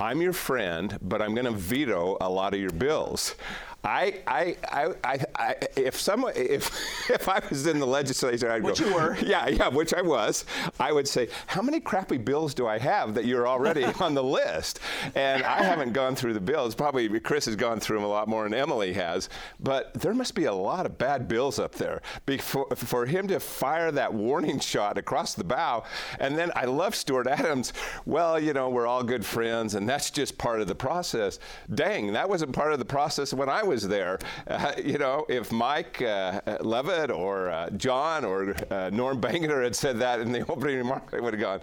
I'm 0.00 0.22
your 0.22 0.32
friend, 0.32 0.98
but 1.02 1.20
I'm 1.20 1.34
going 1.34 1.44
to 1.44 1.52
veto 1.52 2.16
a 2.22 2.30
lot 2.30 2.54
of 2.54 2.60
your 2.60 2.70
bills. 2.70 3.34
I, 3.82 4.18
I, 4.26 4.56
I, 5.04 5.24
I, 5.34 5.56
if 5.76 5.98
someone, 5.98 6.34
if, 6.36 6.70
if 7.10 7.28
I 7.28 7.40
was 7.48 7.66
in 7.66 7.78
the 7.78 7.86
legislature, 7.86 8.50
I'd 8.50 8.62
which 8.62 8.80
go, 8.80 8.88
you 8.88 8.94
were, 8.94 9.16
yeah, 9.22 9.48
yeah, 9.48 9.68
which 9.68 9.94
I 9.94 10.02
was. 10.02 10.44
I 10.78 10.92
would 10.92 11.08
say, 11.08 11.28
how 11.46 11.62
many 11.62 11.80
crappy 11.80 12.18
bills 12.18 12.52
do 12.52 12.66
I 12.66 12.78
have 12.78 13.14
that 13.14 13.24
you're 13.24 13.48
already 13.48 13.84
on 14.00 14.14
the 14.14 14.22
list? 14.22 14.80
And 15.14 15.42
I 15.42 15.62
haven't 15.62 15.92
gone 15.92 16.14
through 16.14 16.34
the 16.34 16.40
bills. 16.40 16.74
Probably 16.74 17.20
Chris 17.20 17.46
has 17.46 17.56
gone 17.56 17.80
through 17.80 17.98
them 17.98 18.04
a 18.04 18.08
lot 18.08 18.28
more 18.28 18.44
than 18.44 18.54
Emily 18.54 18.92
has. 18.92 19.28
But 19.60 19.94
there 19.94 20.14
must 20.14 20.34
be 20.34 20.44
a 20.44 20.52
lot 20.52 20.84
of 20.84 20.98
bad 20.98 21.26
bills 21.26 21.58
up 21.58 21.74
there. 21.74 22.02
Before, 22.26 22.66
for 22.76 23.06
him 23.06 23.28
to 23.28 23.40
fire 23.40 23.90
that 23.92 24.12
warning 24.12 24.60
shot 24.60 24.98
across 24.98 25.34
the 25.34 25.44
bow, 25.44 25.84
and 26.18 26.36
then 26.36 26.52
I 26.54 26.66
love 26.66 26.94
Stuart 26.94 27.26
Adams. 27.26 27.72
Well, 28.04 28.38
you 28.38 28.52
know, 28.52 28.68
we're 28.68 28.86
all 28.86 29.02
good 29.02 29.24
friends, 29.24 29.74
and 29.74 29.88
that's 29.88 30.10
just 30.10 30.36
part 30.36 30.60
of 30.60 30.66
the 30.66 30.74
process. 30.74 31.38
Dang, 31.74 32.12
that 32.12 32.28
wasn't 32.28 32.52
part 32.52 32.72
of 32.72 32.78
the 32.78 32.84
process 32.84 33.32
when 33.32 33.48
I 33.48 33.62
was 33.62 33.69
there. 33.78 34.18
Uh, 34.46 34.72
you 34.82 34.98
know, 34.98 35.24
if 35.28 35.52
Mike 35.52 36.02
uh, 36.02 36.40
Leavitt 36.60 37.10
or 37.10 37.50
uh, 37.50 37.70
John 37.70 38.24
or 38.24 38.54
uh, 38.70 38.90
Norm 38.90 39.20
Bangerter 39.20 39.62
had 39.62 39.76
said 39.76 39.98
that 39.98 40.20
in 40.20 40.32
the 40.32 40.40
opening 40.48 40.76
remark, 40.78 41.12
I 41.12 41.20
would 41.20 41.34
have 41.34 41.40
gone, 41.40 41.60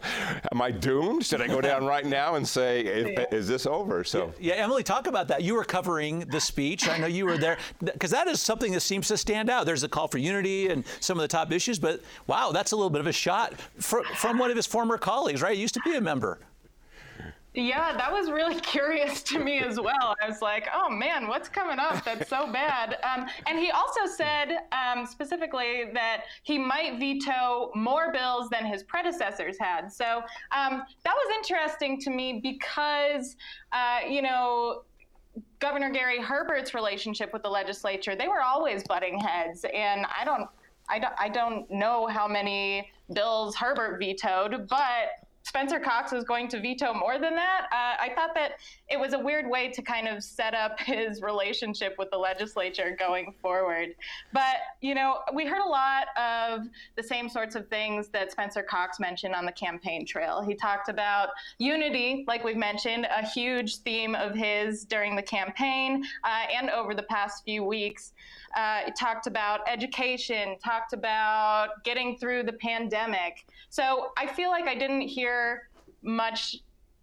"Am 0.51 0.61
I 0.61 0.71
doomed? 0.71 1.25
Should 1.25 1.41
I 1.41 1.47
go 1.47 1.61
down 1.61 1.85
right 1.95 2.05
now 2.05 2.35
and 2.35 2.47
say, 2.47 2.81
is, 3.31 3.47
this 3.47 3.65
over?" 3.65 4.03
So 4.03 4.33
yeah, 4.39 4.55
Emily, 4.55 4.83
talk 4.83 5.07
about 5.07 5.27
that. 5.29 5.43
You 5.43 5.55
were 5.55 5.65
covering 5.65 6.19
the 6.19 6.39
speech. 6.39 6.87
I 6.87 6.97
know 6.97 7.07
you 7.07 7.25
were 7.25 7.37
there 7.37 7.57
because 7.83 8.11
that 8.11 8.27
is 8.27 8.41
something 8.41 8.71
that 8.71 8.81
seems 8.81 9.07
to 9.07 9.17
stand 9.17 9.49
out. 9.49 9.65
There's 9.65 9.83
a 9.83 9.89
call 9.89 10.07
for 10.07 10.17
unity 10.17 10.69
and 10.69 10.83
some 10.99 11.17
of 11.17 11.21
the 11.21 11.27
top 11.27 11.51
issues, 11.51 11.79
but 11.79 12.01
wow, 12.27 12.51
that's 12.51 12.71
a 12.71 12.75
little 12.75 12.89
bit 12.89 13.01
of 13.01 13.07
a 13.07 13.11
shot 13.11 13.53
from, 13.79 14.03
from 14.15 14.37
one 14.37 14.49
of 14.49 14.55
his 14.55 14.65
former 14.65 14.97
colleagues, 14.97 15.41
right? 15.41 15.55
He 15.55 15.61
used 15.61 15.73
to 15.75 15.81
be 15.83 15.95
a 15.95 16.01
member. 16.01 16.39
Yeah, 17.57 17.97
that 17.97 18.11
was 18.11 18.29
really 18.29 18.55
curious 18.61 19.23
to 19.23 19.39
me 19.39 19.59
as 19.59 19.79
well. 19.79 20.15
I 20.21 20.27
was 20.29 20.41
like, 20.41 20.67
oh 20.73 20.89
man, 20.89 21.27
what's 21.27 21.49
coming 21.49 21.79
up 21.79 22.05
that's 22.05 22.29
so 22.29 22.51
bad? 22.51 22.97
Um, 23.03 23.25
and 23.47 23.57
he 23.57 23.71
also 23.71 24.01
said 24.05 24.59
um, 24.71 25.07
specifically 25.07 25.85
that 25.93 26.25
he 26.43 26.59
might 26.59 26.99
veto 26.99 27.71
more 27.73 28.11
bills 28.11 28.49
than 28.49 28.63
his 28.63 28.83
predecessors 28.83 29.57
had. 29.59 29.91
So 29.91 30.21
um, 30.51 30.83
that 31.03 31.15
was 31.15 31.35
interesting 31.35 31.99
to 32.01 32.11
me 32.11 32.39
because, 32.43 33.35
uh, 33.71 34.07
you 34.07 34.21
know, 34.21 34.83
Governor 35.59 35.89
Gary 35.89 36.21
Herbert's 36.21 36.75
relationship 36.75 37.33
with 37.33 37.41
the 37.41 37.49
legislature, 37.49 38.15
they 38.15 38.27
were 38.27 38.41
always 38.41 38.83
butting 38.83 39.19
heads. 39.19 39.65
And 39.73 40.05
I 40.05 40.25
don't, 40.25 40.47
I 40.89 40.99
don't, 40.99 41.13
I 41.17 41.29
don't 41.29 41.69
know 41.71 42.05
how 42.05 42.27
many 42.27 42.91
bills 43.13 43.55
Herbert 43.55 43.97
vetoed, 43.99 44.67
but 44.69 45.26
Spencer 45.47 45.79
Cox 45.79 46.11
was 46.11 46.25
going 46.25 46.49
to 46.49 46.59
veto 46.59 46.93
more 46.93 47.17
than 47.17 47.33
that. 47.35 47.67
Uh, 47.71 48.03
I 48.03 48.11
thought 48.13 48.35
that 48.35 48.59
it 48.89 48.99
was 48.99 49.13
a 49.13 49.19
weird 49.19 49.49
way 49.49 49.69
to 49.69 49.81
kind 49.81 50.05
of 50.05 50.21
set 50.21 50.53
up 50.53 50.77
his 50.81 51.21
relationship 51.21 51.95
with 51.97 52.11
the 52.11 52.17
legislature 52.17 52.93
going 52.99 53.33
forward. 53.41 53.95
But, 54.33 54.57
you 54.81 54.93
know, 54.93 55.19
we 55.33 55.45
heard 55.45 55.65
a 55.65 55.69
lot 55.69 56.07
of 56.17 56.67
the 56.97 57.03
same 57.03 57.29
sorts 57.29 57.55
of 57.55 57.69
things 57.69 58.09
that 58.09 58.29
Spencer 58.29 58.61
Cox 58.61 58.99
mentioned 58.99 59.33
on 59.33 59.45
the 59.45 59.53
campaign 59.53 60.05
trail. 60.05 60.41
He 60.41 60.53
talked 60.53 60.89
about 60.89 61.29
unity, 61.59 62.25
like 62.27 62.43
we've 62.43 62.57
mentioned, 62.57 63.05
a 63.09 63.25
huge 63.25 63.77
theme 63.77 64.15
of 64.15 64.35
his 64.35 64.83
during 64.83 65.15
the 65.15 65.21
campaign 65.21 66.03
uh, 66.25 66.53
and 66.53 66.69
over 66.69 66.93
the 66.93 67.03
past 67.03 67.45
few 67.45 67.63
weeks. 67.63 68.11
Uh, 68.55 68.79
he 68.85 68.91
talked 68.91 69.27
about 69.27 69.61
education, 69.67 70.57
talked 70.63 70.91
about 70.91 71.83
getting 71.83 72.17
through 72.17 72.43
the 72.43 72.53
pandemic. 72.53 73.45
So 73.69 74.11
I 74.17 74.25
feel 74.25 74.49
like 74.49 74.67
I 74.67 74.75
didn't 74.75 75.01
hear 75.01 75.36
much 76.01 76.57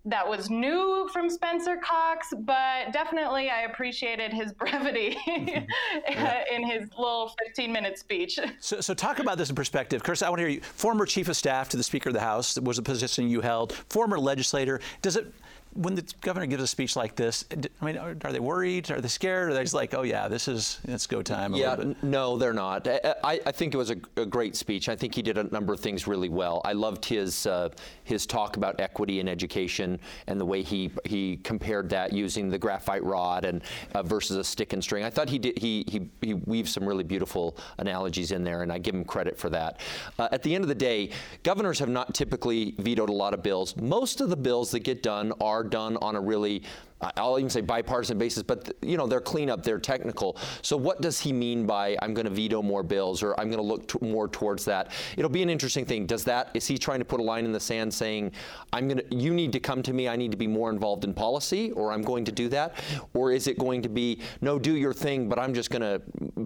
that 0.06 0.28
was 0.28 0.50
new 0.50 1.08
from 1.12 1.30
Spencer 1.30 1.76
Cox, 1.78 2.32
but 2.40 2.92
definitely 2.92 3.48
I 3.48 3.62
appreciated 3.62 4.32
his 4.32 4.52
brevity 4.52 5.16
in 5.26 6.66
his 6.66 6.90
little 6.98 7.34
15 7.46 7.72
minute 7.72 7.98
speech. 7.98 8.38
So, 8.60 8.80
so, 8.80 8.94
talk 8.94 9.18
about 9.18 9.36
this 9.36 9.50
in 9.50 9.56
perspective. 9.56 10.02
Chris, 10.02 10.22
I 10.22 10.28
want 10.28 10.38
to 10.38 10.46
hear 10.46 10.54
you. 10.54 10.60
Former 10.60 11.04
Chief 11.04 11.28
of 11.28 11.36
Staff 11.36 11.68
to 11.70 11.76
the 11.76 11.82
Speaker 11.82 12.08
of 12.08 12.14
the 12.14 12.20
House 12.20 12.58
was 12.58 12.78
a 12.78 12.82
position 12.82 13.28
you 13.28 13.40
held, 13.40 13.72
former 13.90 14.18
legislator. 14.18 14.80
Does 15.02 15.16
it 15.16 15.32
when 15.74 15.94
the 15.94 16.04
governor 16.20 16.46
gives 16.46 16.62
a 16.62 16.66
speech 16.66 16.94
like 16.96 17.16
this, 17.16 17.44
I 17.80 17.84
mean, 17.84 17.98
are, 17.98 18.16
are 18.24 18.32
they 18.32 18.40
worried? 18.40 18.90
Are 18.90 19.00
they 19.00 19.08
scared? 19.08 19.50
Are 19.50 19.54
they 19.54 19.62
just 19.62 19.74
like, 19.74 19.92
oh 19.94 20.02
yeah, 20.02 20.28
this 20.28 20.46
is 20.46 20.78
it's 20.84 21.06
go 21.06 21.20
time? 21.20 21.54
yeah, 21.54 21.76
no, 22.02 22.36
they're 22.36 22.52
not. 22.52 22.86
I, 22.86 23.40
I 23.44 23.52
think 23.52 23.74
it 23.74 23.76
was 23.76 23.90
a, 23.90 23.96
a, 24.16 24.24
great 24.24 24.56
speech. 24.56 24.88
I 24.88 24.96
think 24.96 25.14
he 25.14 25.22
did 25.22 25.36
a 25.36 25.44
number 25.44 25.72
of 25.72 25.80
things 25.80 26.06
really 26.06 26.28
well. 26.28 26.62
I 26.64 26.72
loved 26.72 27.04
his 27.04 27.46
uh, 27.46 27.70
his 28.04 28.26
talk 28.26 28.56
about 28.56 28.80
equity 28.80 29.20
in 29.20 29.28
education 29.28 29.98
and 30.28 30.40
the 30.40 30.44
way 30.44 30.62
he 30.62 30.92
he 31.04 31.38
compared 31.38 31.90
that 31.90 32.12
using 32.12 32.48
the 32.48 32.58
graphite 32.58 33.04
rod 33.04 33.44
and 33.44 33.62
uh, 33.94 34.02
versus 34.02 34.36
a 34.36 34.44
stick 34.44 34.72
and 34.72 34.82
string. 34.82 35.04
I 35.04 35.10
thought 35.10 35.28
he 35.28 35.38
did 35.38 35.58
he 35.58 35.84
he 35.88 36.08
he 36.20 36.34
weaved 36.34 36.68
some 36.68 36.86
really 36.86 37.04
beautiful 37.04 37.56
analogies 37.78 38.30
in 38.30 38.44
there, 38.44 38.62
and 38.62 38.72
I 38.72 38.78
give 38.78 38.94
him 38.94 39.04
credit 39.04 39.36
for 39.36 39.50
that. 39.50 39.80
Uh, 40.18 40.28
at 40.30 40.42
the 40.42 40.54
end 40.54 40.62
of 40.62 40.68
the 40.68 40.74
day, 40.74 41.10
governors 41.42 41.78
have 41.80 41.88
not 41.88 42.14
typically 42.14 42.74
vetoed 42.78 43.08
a 43.08 43.12
lot 43.12 43.34
of 43.34 43.42
bills. 43.42 43.76
Most 43.76 44.20
of 44.20 44.30
the 44.30 44.36
bills 44.36 44.70
that 44.70 44.80
get 44.80 45.02
done 45.02 45.32
are 45.40 45.63
done 45.70 45.96
on 45.98 46.16
a 46.16 46.20
really 46.20 46.62
I'll 47.00 47.38
even 47.38 47.50
say 47.50 47.60
bipartisan 47.60 48.18
basis, 48.18 48.42
but 48.42 48.72
you 48.80 48.96
know 48.96 49.06
they're 49.06 49.20
cleanup, 49.20 49.62
they're 49.62 49.78
technical. 49.78 50.36
So 50.62 50.76
what 50.76 51.00
does 51.00 51.20
he 51.20 51.32
mean 51.32 51.66
by 51.66 51.96
I'm 52.00 52.14
going 52.14 52.24
to 52.24 52.30
veto 52.30 52.62
more 52.62 52.82
bills 52.82 53.22
or 53.22 53.38
I'm 53.38 53.50
going 53.50 53.58
to 53.58 53.66
look 53.66 54.00
more 54.00 54.28
towards 54.28 54.64
that? 54.66 54.92
It'll 55.16 55.30
be 55.30 55.42
an 55.42 55.50
interesting 55.50 55.84
thing. 55.84 56.06
Does 56.06 56.24
that 56.24 56.50
is 56.54 56.66
he 56.66 56.78
trying 56.78 57.00
to 57.00 57.04
put 57.04 57.20
a 57.20 57.22
line 57.22 57.44
in 57.44 57.52
the 57.52 57.60
sand 57.60 57.92
saying 57.92 58.32
I'm 58.72 58.88
going 58.88 58.98
to 58.98 59.14
you 59.14 59.34
need 59.34 59.52
to 59.52 59.60
come 59.60 59.82
to 59.82 59.92
me, 59.92 60.08
I 60.08 60.16
need 60.16 60.30
to 60.30 60.36
be 60.36 60.46
more 60.46 60.70
involved 60.70 61.04
in 61.04 61.14
policy, 61.14 61.72
or 61.72 61.92
I'm 61.92 62.02
going 62.02 62.24
to 62.24 62.32
do 62.32 62.48
that, 62.50 62.76
or 63.12 63.32
is 63.32 63.46
it 63.46 63.58
going 63.58 63.82
to 63.82 63.88
be 63.88 64.20
no, 64.40 64.58
do 64.58 64.76
your 64.76 64.92
thing, 64.92 65.28
but 65.28 65.38
I'm 65.38 65.54
just 65.54 65.70
going 65.70 65.82
to 65.82 66.00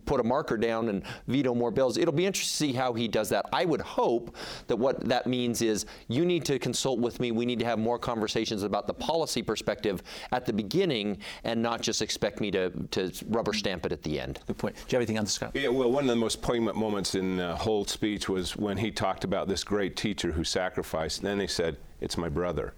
put 0.07 0.21
a 0.21 0.25
marker 0.25 0.57
down 0.57 0.89
and 0.89 1.03
veto 1.27 1.55
more 1.55 1.71
bills? 1.71 1.97
It'll 1.99 2.13
be 2.13 2.27
interesting 2.27 2.69
to 2.69 2.73
see 2.73 2.77
how 2.77 2.93
he 2.95 3.07
does 3.09 3.29
that. 3.29 3.47
I 3.53 3.65
would 3.65 3.81
hope 3.81 4.37
that 4.67 4.77
what 4.77 5.01
that 5.09 5.27
means 5.27 5.63
is 5.63 5.87
you 6.09 6.25
need 6.25 6.45
to 6.47 6.59
consult 6.59 6.99
with 6.99 7.21
me. 7.21 7.31
We 7.31 7.47
need 7.47 7.59
to 7.61 7.65
have 7.65 7.79
more 7.79 7.99
conversations 7.99 8.63
about 8.63 8.87
the 8.87 8.95
policy 8.95 9.43
perspective 9.43 10.03
at 10.38 10.46
the 10.46 10.53
beginning 10.53 11.18
and 11.42 11.61
not 11.61 11.83
just 11.83 12.01
expect 12.01 12.40
me 12.40 12.51
to, 12.53 12.70
to 12.92 13.12
rubber 13.27 13.53
stamp 13.53 13.85
it 13.85 13.92
at 13.92 14.03
the 14.05 14.20
end. 14.20 14.38
Good 14.46 14.57
point. 14.57 14.77
Do 14.77 14.81
you 14.83 14.96
have 14.96 15.01
anything 15.01 15.18
on 15.18 15.24
this, 15.24 15.35
Scott? 15.35 15.51
Yeah, 15.55 15.68
well, 15.68 15.90
one 15.90 16.05
of 16.05 16.09
the 16.09 16.16
most 16.16 16.40
poignant 16.40 16.77
moments 16.77 17.16
in 17.16 17.40
uh, 17.40 17.51
the 17.51 17.57
whole 17.57 17.85
speech 17.85 18.29
was 18.29 18.57
when 18.57 18.77
he 18.77 18.92
talked 18.92 19.24
about 19.24 19.48
this 19.48 19.64
great 19.64 19.96
teacher 19.96 20.31
who 20.31 20.44
sacrificed. 20.44 21.18
And 21.18 21.27
then 21.27 21.40
he 21.40 21.48
said, 21.48 21.77
It's 22.01 22.16
my 22.16 22.29
brother. 22.29 22.74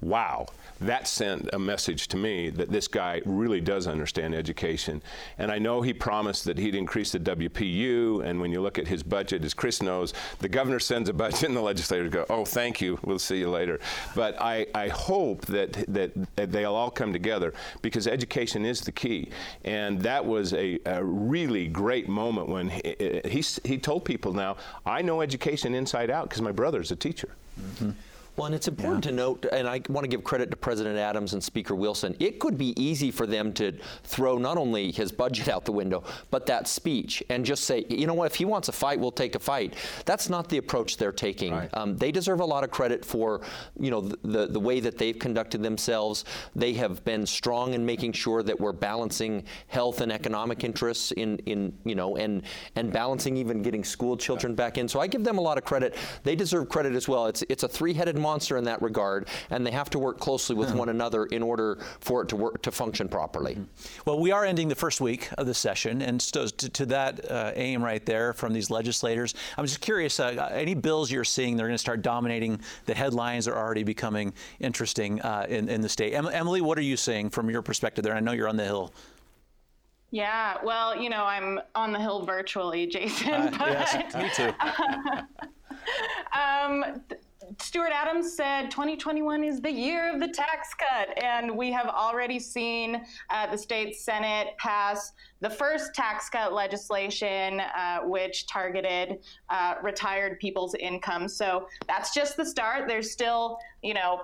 Wow 0.00 0.46
that 0.80 1.06
sent 1.06 1.50
a 1.52 1.58
message 1.58 2.08
to 2.08 2.16
me 2.16 2.48
that 2.50 2.70
this 2.70 2.88
guy 2.88 3.20
really 3.26 3.60
does 3.60 3.86
understand 3.86 4.34
education. 4.34 5.02
And 5.38 5.52
I 5.52 5.58
know 5.58 5.82
he 5.82 5.92
promised 5.92 6.44
that 6.46 6.56
he'd 6.56 6.74
increase 6.74 7.12
the 7.12 7.20
WPU. 7.20 8.24
And 8.24 8.40
when 8.40 8.50
you 8.50 8.60
look 8.60 8.78
at 8.78 8.88
his 8.88 9.02
budget, 9.02 9.44
as 9.44 9.52
Chris 9.52 9.82
knows, 9.82 10.14
the 10.38 10.48
governor 10.48 10.80
sends 10.80 11.08
a 11.08 11.12
budget 11.12 11.44
and 11.44 11.56
the 11.56 11.60
legislators 11.60 12.10
go, 12.10 12.24
oh, 12.30 12.44
thank 12.44 12.80
you, 12.80 12.98
we'll 13.04 13.18
see 13.18 13.38
you 13.38 13.50
later. 13.50 13.78
But 14.14 14.40
I, 14.40 14.66
I 14.74 14.88
hope 14.88 15.44
that, 15.46 15.72
that, 15.88 16.12
that 16.36 16.50
they'll 16.50 16.74
all 16.74 16.90
come 16.90 17.12
together 17.12 17.52
because 17.82 18.06
education 18.06 18.64
is 18.64 18.80
the 18.80 18.92
key. 18.92 19.30
And 19.64 20.00
that 20.00 20.24
was 20.24 20.54
a, 20.54 20.78
a 20.86 21.04
really 21.04 21.68
great 21.68 22.08
moment 22.08 22.48
when 22.48 22.70
he, 22.70 23.20
he, 23.26 23.44
he 23.64 23.78
told 23.78 24.06
people 24.06 24.32
now, 24.32 24.56
I 24.86 25.02
know 25.02 25.20
education 25.20 25.74
inside 25.74 26.10
out 26.10 26.28
because 26.28 26.40
my 26.40 26.52
brother's 26.52 26.90
a 26.90 26.96
teacher. 26.96 27.34
Mm-hmm. 27.60 27.90
Well, 28.36 28.46
and 28.46 28.54
it's 28.54 28.68
important 28.68 29.04
yeah. 29.04 29.10
to 29.10 29.16
note, 29.16 29.46
and 29.52 29.68
I 29.68 29.82
want 29.88 30.04
to 30.04 30.08
give 30.08 30.24
credit 30.24 30.50
to 30.50 30.56
President 30.56 30.96
Adams 30.96 31.32
and 31.32 31.42
Speaker 31.42 31.74
Wilson. 31.74 32.16
It 32.18 32.38
could 32.38 32.56
be 32.56 32.80
easy 32.80 33.10
for 33.10 33.26
them 33.26 33.52
to 33.54 33.72
throw 34.04 34.38
not 34.38 34.56
only 34.56 34.92
his 34.92 35.12
budget 35.12 35.48
out 35.48 35.64
the 35.64 35.72
window, 35.72 36.04
but 36.30 36.46
that 36.46 36.68
speech 36.68 37.22
and 37.28 37.44
just 37.44 37.64
say, 37.64 37.84
you 37.88 38.06
know 38.06 38.14
what, 38.14 38.26
if 38.26 38.36
he 38.36 38.44
wants 38.44 38.68
a 38.68 38.72
fight, 38.72 38.98
we'll 38.98 39.10
take 39.10 39.34
a 39.34 39.38
fight. 39.38 39.74
That's 40.04 40.28
not 40.28 40.48
the 40.48 40.58
approach 40.58 40.96
they're 40.96 41.12
taking. 41.12 41.52
Right. 41.52 41.70
Um, 41.74 41.96
they 41.96 42.12
deserve 42.12 42.40
a 42.40 42.44
lot 42.44 42.64
of 42.64 42.70
credit 42.70 43.04
for, 43.04 43.40
you 43.78 43.90
know, 43.90 44.00
the, 44.00 44.46
the 44.46 44.60
way 44.60 44.80
that 44.80 44.96
they've 44.96 45.18
conducted 45.18 45.62
themselves. 45.62 46.24
They 46.54 46.72
have 46.74 47.04
been 47.04 47.26
strong 47.26 47.74
in 47.74 47.84
making 47.84 48.12
sure 48.12 48.42
that 48.42 48.58
we're 48.58 48.72
balancing 48.72 49.44
health 49.66 50.00
and 50.00 50.12
economic 50.12 50.64
interests 50.64 51.12
in, 51.12 51.38
in 51.46 51.72
you 51.84 51.94
know, 51.94 52.16
and 52.16 52.42
and 52.76 52.92
balancing 52.92 53.36
even 53.36 53.62
getting 53.62 53.84
school 53.84 54.16
children 54.16 54.54
back 54.54 54.78
in. 54.78 54.88
So 54.88 55.00
I 55.00 55.06
give 55.06 55.24
them 55.24 55.38
a 55.38 55.40
lot 55.40 55.58
of 55.58 55.64
credit. 55.64 55.96
They 56.22 56.36
deserve 56.36 56.68
credit 56.68 56.94
as 56.94 57.08
well. 57.08 57.26
It's 57.26 57.42
it's 57.48 57.62
a 57.62 57.68
three-headed 57.68 58.16
monster 58.20 58.56
in 58.56 58.64
that 58.64 58.80
regard, 58.82 59.28
and 59.50 59.66
they 59.66 59.70
have 59.70 59.90
to 59.90 59.98
work 59.98 60.18
closely 60.18 60.56
with 60.56 60.74
one 60.74 60.88
another 60.88 61.26
in 61.26 61.42
order 61.42 61.78
for 62.00 62.22
it 62.22 62.28
to 62.28 62.36
work 62.36 62.62
to 62.62 62.70
function 62.70 63.08
properly. 63.08 63.54
Mm-hmm. 63.54 64.00
Well, 64.04 64.20
we 64.20 64.30
are 64.32 64.44
ending 64.44 64.68
the 64.68 64.74
first 64.74 65.00
week 65.00 65.28
of 65.38 65.46
the 65.46 65.54
session, 65.54 66.02
and 66.02 66.20
so 66.20 66.46
to, 66.46 66.68
to 66.68 66.86
that 66.86 67.30
uh, 67.30 67.52
aim 67.54 67.82
right 67.82 68.04
there 68.04 68.32
from 68.32 68.52
these 68.52 68.70
legislators, 68.70 69.34
I'm 69.56 69.66
just 69.66 69.80
curious: 69.80 70.20
uh, 70.20 70.48
any 70.52 70.74
bills 70.74 71.10
you're 71.10 71.24
seeing 71.24 71.56
they're 71.56 71.66
going 71.66 71.74
to 71.74 71.78
start 71.78 72.02
dominating 72.02 72.60
the 72.86 72.94
headlines 72.94 73.48
are 73.48 73.56
already 73.56 73.82
becoming 73.82 74.32
interesting 74.60 75.20
uh, 75.22 75.46
in, 75.48 75.68
in 75.68 75.80
the 75.80 75.88
state. 75.88 76.14
Em- 76.14 76.28
Emily, 76.28 76.60
what 76.60 76.78
are 76.78 76.82
you 76.82 76.96
seeing 76.96 77.30
from 77.30 77.50
your 77.50 77.62
perspective 77.62 78.04
there? 78.04 78.14
I 78.14 78.20
know 78.20 78.32
you're 78.32 78.48
on 78.48 78.56
the 78.56 78.64
Hill. 78.64 78.92
Yeah, 80.10 80.56
well, 80.64 81.00
you 81.00 81.08
know, 81.08 81.24
I'm 81.24 81.60
on 81.74 81.92
the 81.92 82.00
Hill 82.00 82.24
virtually, 82.24 82.86
Jason. 82.86 83.32
Uh, 83.32 83.54
but, 83.56 83.70
yes, 83.70 84.14
me 84.14 84.30
too. 84.34 84.52
um, 86.38 87.02
Stuart 87.58 87.90
Adams 87.92 88.36
said 88.36 88.70
2021 88.70 89.42
is 89.42 89.60
the 89.60 89.70
year 89.70 90.12
of 90.12 90.20
the 90.20 90.28
tax 90.28 90.74
cut, 90.74 91.22
and 91.22 91.56
we 91.56 91.72
have 91.72 91.86
already 91.86 92.38
seen 92.38 93.02
uh, 93.30 93.50
the 93.50 93.58
state 93.58 93.96
Senate 93.96 94.56
pass 94.58 95.12
the 95.40 95.50
first 95.50 95.94
tax 95.94 96.28
cut 96.28 96.52
legislation, 96.52 97.60
uh, 97.60 98.00
which 98.00 98.46
targeted 98.46 99.18
uh, 99.48 99.74
retired 99.82 100.38
people's 100.38 100.74
income. 100.74 101.28
So 101.28 101.66
that's 101.88 102.14
just 102.14 102.36
the 102.36 102.44
start. 102.44 102.86
There's 102.86 103.10
still, 103.10 103.58
you 103.82 103.94
know, 103.94 104.22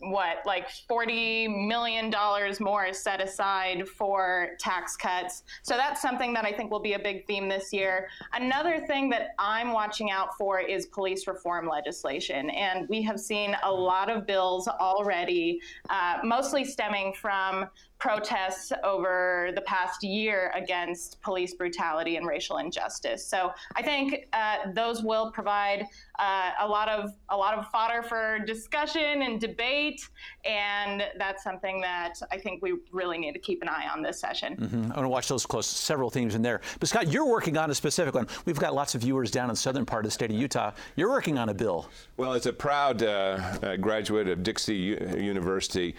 what 0.00 0.38
like 0.46 0.68
40 0.88 1.48
million 1.48 2.10
dollars 2.10 2.60
more 2.60 2.92
set 2.92 3.20
aside 3.20 3.86
for 3.88 4.50
tax 4.58 4.96
cuts. 4.96 5.42
So 5.62 5.76
that's 5.76 6.00
something 6.00 6.32
that 6.34 6.44
i 6.44 6.52
think 6.52 6.70
will 6.70 6.80
be 6.80 6.94
a 6.94 6.98
big 6.98 7.26
theme 7.26 7.48
this 7.48 7.72
year. 7.72 8.08
Another 8.32 8.80
thing 8.86 9.08
that 9.10 9.34
i'm 9.38 9.72
watching 9.72 10.10
out 10.10 10.36
for 10.36 10.60
is 10.60 10.86
police 10.86 11.26
reform 11.26 11.68
legislation 11.68 12.50
and 12.50 12.88
we 12.88 13.02
have 13.02 13.20
seen 13.20 13.56
a 13.62 13.70
lot 13.70 14.10
of 14.10 14.26
bills 14.26 14.68
already 14.68 15.60
uh, 15.88 16.18
mostly 16.24 16.64
stemming 16.64 17.12
from 17.12 17.66
protests 18.00 18.72
over 18.82 19.50
the 19.54 19.60
past 19.60 20.02
year 20.02 20.50
against 20.54 21.20
police 21.20 21.54
brutality 21.54 22.16
and 22.16 22.26
racial 22.26 22.56
injustice. 22.56 23.24
So 23.24 23.52
I 23.76 23.82
think 23.82 24.26
uh, 24.32 24.72
those 24.74 25.02
will 25.02 25.30
provide 25.30 25.86
uh, 26.18 26.50
a 26.60 26.66
lot 26.66 26.88
of 26.88 27.12
a 27.28 27.36
lot 27.36 27.56
of 27.56 27.68
fodder 27.68 28.02
for 28.02 28.38
discussion 28.40 29.22
and 29.22 29.40
debate, 29.40 30.08
and 30.44 31.04
that's 31.18 31.44
something 31.44 31.80
that 31.82 32.14
I 32.32 32.38
think 32.38 32.62
we 32.62 32.74
really 32.90 33.18
need 33.18 33.32
to 33.32 33.38
keep 33.38 33.62
an 33.62 33.68
eye 33.68 33.86
on 33.94 34.02
this 34.02 34.18
session. 34.18 34.56
Mm-hmm. 34.56 34.92
I 34.92 34.96
want 34.96 35.04
to 35.04 35.08
watch 35.08 35.28
those 35.28 35.46
close. 35.46 35.66
Several 35.66 36.10
themes 36.10 36.34
in 36.34 36.42
there. 36.42 36.60
But 36.78 36.88
Scott, 36.88 37.08
you're 37.08 37.26
working 37.26 37.56
on 37.56 37.70
a 37.70 37.74
specific 37.74 38.14
one. 38.14 38.26
We've 38.46 38.58
got 38.58 38.74
lots 38.74 38.94
of 38.94 39.02
viewers 39.02 39.30
down 39.30 39.44
in 39.44 39.54
the 39.54 39.56
southern 39.56 39.84
part 39.84 40.04
of 40.04 40.08
the 40.08 40.12
state 40.12 40.30
of 40.30 40.36
Utah. 40.36 40.72
You're 40.96 41.10
working 41.10 41.36
on 41.38 41.50
a 41.50 41.54
bill. 41.54 41.88
Well, 42.16 42.32
as 42.32 42.46
a 42.46 42.52
proud 42.52 43.02
uh, 43.02 43.40
uh 43.62 43.76
graduate 43.76 44.28
of 44.28 44.42
Dixie 44.42 44.76
U- 44.76 45.16
University, 45.18 45.94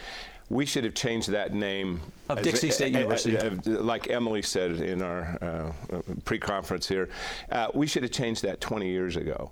we 0.52 0.66
should 0.66 0.84
have 0.84 0.94
changed 0.94 1.30
that 1.30 1.54
name 1.54 2.02
of 2.28 2.42
Dixie 2.42 2.70
a, 2.70 2.72
State 2.72 2.94
a, 2.96 3.00
University. 3.00 3.36
A, 3.38 3.70
like 3.70 4.10
Emily 4.10 4.42
said 4.42 4.72
in 4.72 5.02
our 5.02 5.38
uh, 5.42 6.02
pre-conference 6.26 6.88
here, 6.88 7.10
uh, 7.52 7.70
we 7.74 7.88
should 7.88 8.04
have 8.04 8.12
changed 8.12 8.44
that 8.44 8.60
20 8.60 8.88
years 8.90 9.16
ago. 9.16 9.52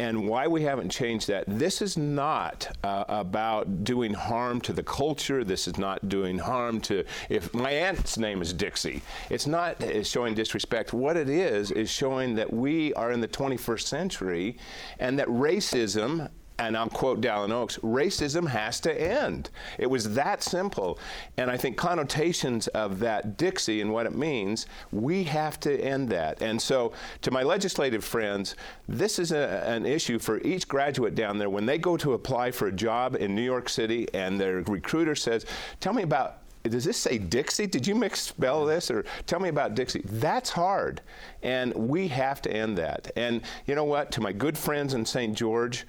And 0.00 0.28
why 0.28 0.46
we 0.46 0.62
haven't 0.62 0.90
changed 0.90 1.26
that, 1.26 1.44
this 1.48 1.82
is 1.82 1.98
not 1.98 2.68
uh, 2.84 3.04
about 3.08 3.82
doing 3.82 4.14
harm 4.14 4.60
to 4.62 4.72
the 4.72 4.82
culture. 4.82 5.42
This 5.42 5.66
is 5.66 5.76
not 5.76 6.08
doing 6.08 6.38
harm 6.38 6.80
to, 6.82 7.04
if 7.28 7.52
my 7.52 7.72
aunt's 7.72 8.16
name 8.16 8.40
is 8.40 8.52
Dixie, 8.52 9.02
it's 9.28 9.48
not 9.48 9.82
showing 10.04 10.34
disrespect. 10.34 10.92
What 10.92 11.16
it 11.16 11.28
is, 11.28 11.72
is 11.72 11.90
showing 11.90 12.36
that 12.36 12.50
we 12.50 12.94
are 12.94 13.10
in 13.10 13.20
the 13.20 13.28
21st 13.28 13.82
century 13.82 14.56
and 15.00 15.18
that 15.18 15.26
racism 15.26 16.30
and 16.58 16.76
I'll 16.76 16.88
quote 16.88 17.20
Dallin 17.20 17.52
Oaks, 17.52 17.78
racism 17.78 18.48
has 18.48 18.80
to 18.80 19.00
end. 19.00 19.50
It 19.78 19.86
was 19.86 20.14
that 20.14 20.42
simple. 20.42 20.98
And 21.36 21.50
I 21.50 21.56
think 21.56 21.76
connotations 21.76 22.66
of 22.68 22.98
that 23.00 23.36
Dixie 23.36 23.80
and 23.80 23.92
what 23.92 24.06
it 24.06 24.14
means, 24.14 24.66
we 24.90 25.24
have 25.24 25.60
to 25.60 25.80
end 25.80 26.08
that. 26.10 26.42
And 26.42 26.60
so, 26.60 26.92
to 27.22 27.30
my 27.30 27.42
legislative 27.42 28.04
friends, 28.04 28.56
this 28.88 29.18
is 29.18 29.30
a, 29.32 29.62
an 29.66 29.86
issue 29.86 30.18
for 30.18 30.40
each 30.40 30.66
graduate 30.66 31.14
down 31.14 31.38
there 31.38 31.50
when 31.50 31.66
they 31.66 31.78
go 31.78 31.96
to 31.96 32.14
apply 32.14 32.50
for 32.50 32.66
a 32.66 32.72
job 32.72 33.14
in 33.14 33.34
New 33.34 33.42
York 33.42 33.68
City 33.68 34.08
and 34.12 34.40
their 34.40 34.62
recruiter 34.62 35.14
says, 35.14 35.46
Tell 35.80 35.92
me 35.92 36.02
about 36.02 36.38
does 36.64 36.84
this 36.84 36.98
say 36.98 37.18
Dixie? 37.18 37.66
Did 37.66 37.86
you 37.86 37.94
misspell 37.94 38.66
this? 38.66 38.90
Or 38.90 39.04
tell 39.26 39.40
me 39.40 39.48
about 39.48 39.74
Dixie. 39.74 40.02
That's 40.04 40.50
hard. 40.50 41.00
And 41.42 41.72
we 41.72 42.08
have 42.08 42.42
to 42.42 42.52
end 42.52 42.76
that. 42.78 43.10
And 43.16 43.42
you 43.66 43.74
know 43.74 43.84
what? 43.84 44.10
To 44.12 44.20
my 44.20 44.32
good 44.32 44.58
friends 44.58 44.92
in 44.92 45.06
St. 45.06 45.34
George, 45.36 45.86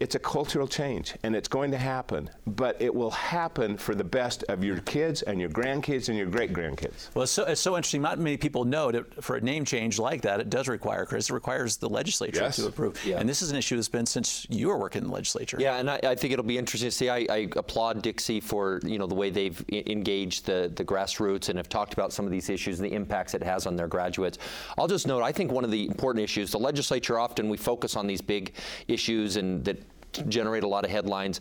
it's 0.00 0.14
a 0.14 0.18
cultural 0.18 0.66
change 0.66 1.14
and 1.22 1.34
it's 1.34 1.48
going 1.48 1.70
to 1.70 1.78
happen, 1.78 2.30
but 2.46 2.80
it 2.80 2.94
will 2.94 3.10
happen 3.10 3.76
for 3.76 3.94
the 3.94 4.04
best 4.04 4.44
of 4.48 4.62
your 4.62 4.78
kids 4.80 5.22
and 5.22 5.40
your 5.40 5.50
grandkids 5.50 6.08
and 6.08 6.16
your 6.16 6.26
great 6.26 6.52
grandkids. 6.52 7.12
Well, 7.14 7.24
it's 7.24 7.32
so, 7.32 7.44
it's 7.44 7.60
so 7.60 7.76
interesting. 7.76 8.02
Not 8.02 8.18
many 8.18 8.36
people 8.36 8.64
know 8.64 8.92
that 8.92 9.22
for 9.22 9.36
a 9.36 9.40
name 9.40 9.64
change 9.64 9.98
like 9.98 10.22
that, 10.22 10.40
it 10.40 10.50
does 10.50 10.68
require, 10.68 11.04
Chris, 11.04 11.30
it 11.30 11.32
requires 11.32 11.76
the 11.76 11.88
legislature 11.88 12.42
yes. 12.42 12.56
to 12.56 12.66
approve. 12.66 13.04
Yeah. 13.04 13.18
And 13.18 13.28
this 13.28 13.42
is 13.42 13.50
an 13.50 13.56
issue 13.56 13.76
that's 13.76 13.88
been 13.88 14.06
since 14.06 14.46
you 14.50 14.68
were 14.68 14.78
working 14.78 15.02
in 15.02 15.08
the 15.08 15.14
legislature. 15.14 15.56
Yeah, 15.60 15.76
and 15.76 15.90
I, 15.90 16.00
I 16.02 16.14
think 16.14 16.32
it'll 16.32 16.44
be 16.44 16.58
interesting 16.58 16.88
to 16.88 16.96
see. 16.96 17.08
I, 17.08 17.26
I, 17.28 17.48
applaud 17.56 18.02
Dixie 18.02 18.40
for 18.40 18.80
you 18.84 18.98
know 18.98 19.06
the 19.06 19.14
way 19.14 19.30
they've 19.30 19.64
engaged 19.70 20.46
the, 20.46 20.70
the 20.74 20.84
grassroots 20.84 21.48
and 21.48 21.56
have 21.56 21.68
talked 21.68 21.92
about 21.92 22.12
some 22.12 22.24
of 22.24 22.30
these 22.30 22.50
issues 22.50 22.78
and 22.78 22.88
the 22.88 22.94
impacts 22.94 23.34
it 23.34 23.42
has 23.42 23.66
on 23.66 23.74
their 23.74 23.88
graduates. 23.88 24.38
I'll 24.76 24.86
just 24.86 25.06
note, 25.06 25.22
I 25.22 25.32
think 25.32 25.50
one 25.50 25.64
of 25.64 25.70
the 25.70 25.86
important 25.86 26.22
issues, 26.22 26.50
the 26.50 26.58
legislature 26.58 27.18
often 27.18 27.48
we 27.48 27.56
focus 27.56 27.96
on 27.96 28.06
these 28.06 28.20
big 28.20 28.54
issues 28.86 29.36
and 29.36 29.64
that 29.64 29.82
generate 30.28 30.64
a 30.64 30.68
lot 30.68 30.84
of 30.84 30.90
headlines. 30.90 31.40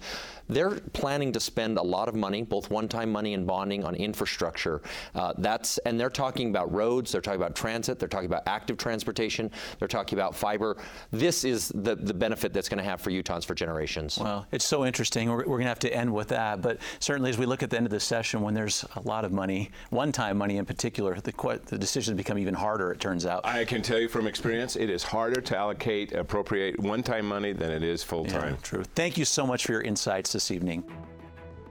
They're 0.49 0.79
planning 0.93 1.33
to 1.33 1.41
spend 1.41 1.77
a 1.77 1.81
lot 1.83 2.07
of 2.07 2.15
money, 2.15 2.41
both 2.41 2.69
one-time 2.69 3.11
money 3.11 3.33
and 3.33 3.45
bonding, 3.45 3.83
on 3.83 3.95
infrastructure. 3.95 4.81
Uh, 5.13 5.33
that's 5.37 5.77
and 5.79 5.99
they're 5.99 6.09
talking 6.09 6.49
about 6.49 6.71
roads. 6.71 7.11
They're 7.11 7.19
talking 7.21 7.41
about 7.41 7.55
transit. 7.55 7.99
They're 7.99 8.07
talking 8.07 8.27
about 8.27 8.43
active 8.47 8.77
transportation. 8.77 9.51
They're 9.79 9.89
talking 9.89 10.17
about 10.17 10.35
fiber. 10.35 10.77
This 11.11 11.43
is 11.43 11.67
the 11.75 11.95
the 11.95 12.13
benefit 12.13 12.53
that's 12.53 12.69
going 12.69 12.77
to 12.77 12.83
have 12.83 13.01
for 13.01 13.11
Utahns 13.11 13.43
for 13.45 13.55
generations. 13.55 14.17
Well, 14.17 14.47
it's 14.51 14.63
so 14.63 14.85
interesting. 14.85 15.29
We're, 15.29 15.39
we're 15.39 15.57
going 15.57 15.63
to 15.63 15.69
have 15.69 15.79
to 15.79 15.93
end 15.93 16.13
with 16.13 16.29
that. 16.29 16.61
But 16.61 16.79
certainly, 16.99 17.29
as 17.29 17.37
we 17.37 17.45
look 17.45 17.61
at 17.61 17.69
the 17.69 17.77
end 17.77 17.85
of 17.85 17.91
the 17.91 17.99
session, 17.99 18.41
when 18.41 18.53
there's 18.53 18.85
a 18.95 19.01
lot 19.01 19.25
of 19.25 19.33
money, 19.33 19.71
one-time 19.89 20.37
money 20.37 20.57
in 20.57 20.65
particular, 20.65 21.19
the 21.19 21.33
the 21.65 21.77
decisions 21.77 22.15
become 22.15 22.37
even 22.37 22.53
harder. 22.53 22.91
It 22.91 23.01
turns 23.01 23.25
out. 23.25 23.45
I 23.45 23.65
can 23.65 23.81
tell 23.81 23.99
you 23.99 24.07
from 24.07 24.27
experience, 24.27 24.77
it 24.77 24.89
is 24.89 25.03
harder 25.03 25.41
to 25.41 25.57
allocate, 25.57 26.13
appropriate 26.13 26.79
one-time 26.79 27.27
money 27.27 27.51
than 27.51 27.71
it 27.71 27.83
is 27.83 28.01
full-time. 28.03 28.53
Yeah, 28.53 28.57
Thank 28.95 29.17
you 29.17 29.25
so 29.25 29.45
much 29.45 29.65
for 29.65 29.71
your 29.71 29.81
insights 29.81 30.33
this 30.33 30.51
evening. 30.51 30.83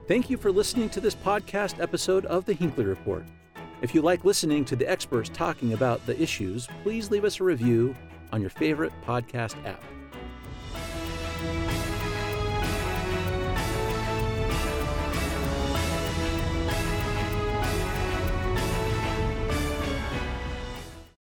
Thank 0.07 0.29
you 0.29 0.37
for 0.37 0.51
listening 0.51 0.89
to 0.91 1.01
this 1.01 1.15
podcast 1.15 1.81
episode 1.81 2.25
of 2.25 2.45
the 2.45 2.53
Hinckley 2.53 2.85
Report. 2.85 3.25
If 3.81 3.93
you 3.93 4.01
like 4.01 4.25
listening 4.25 4.65
to 4.65 4.75
the 4.75 4.89
experts 4.89 5.29
talking 5.29 5.73
about 5.73 6.05
the 6.05 6.19
issues, 6.21 6.67
please 6.83 7.11
leave 7.11 7.25
us 7.25 7.39
a 7.39 7.43
review 7.43 7.95
on 8.31 8.41
your 8.41 8.49
favorite 8.49 8.93
podcast 9.05 9.55
app. 9.65 9.83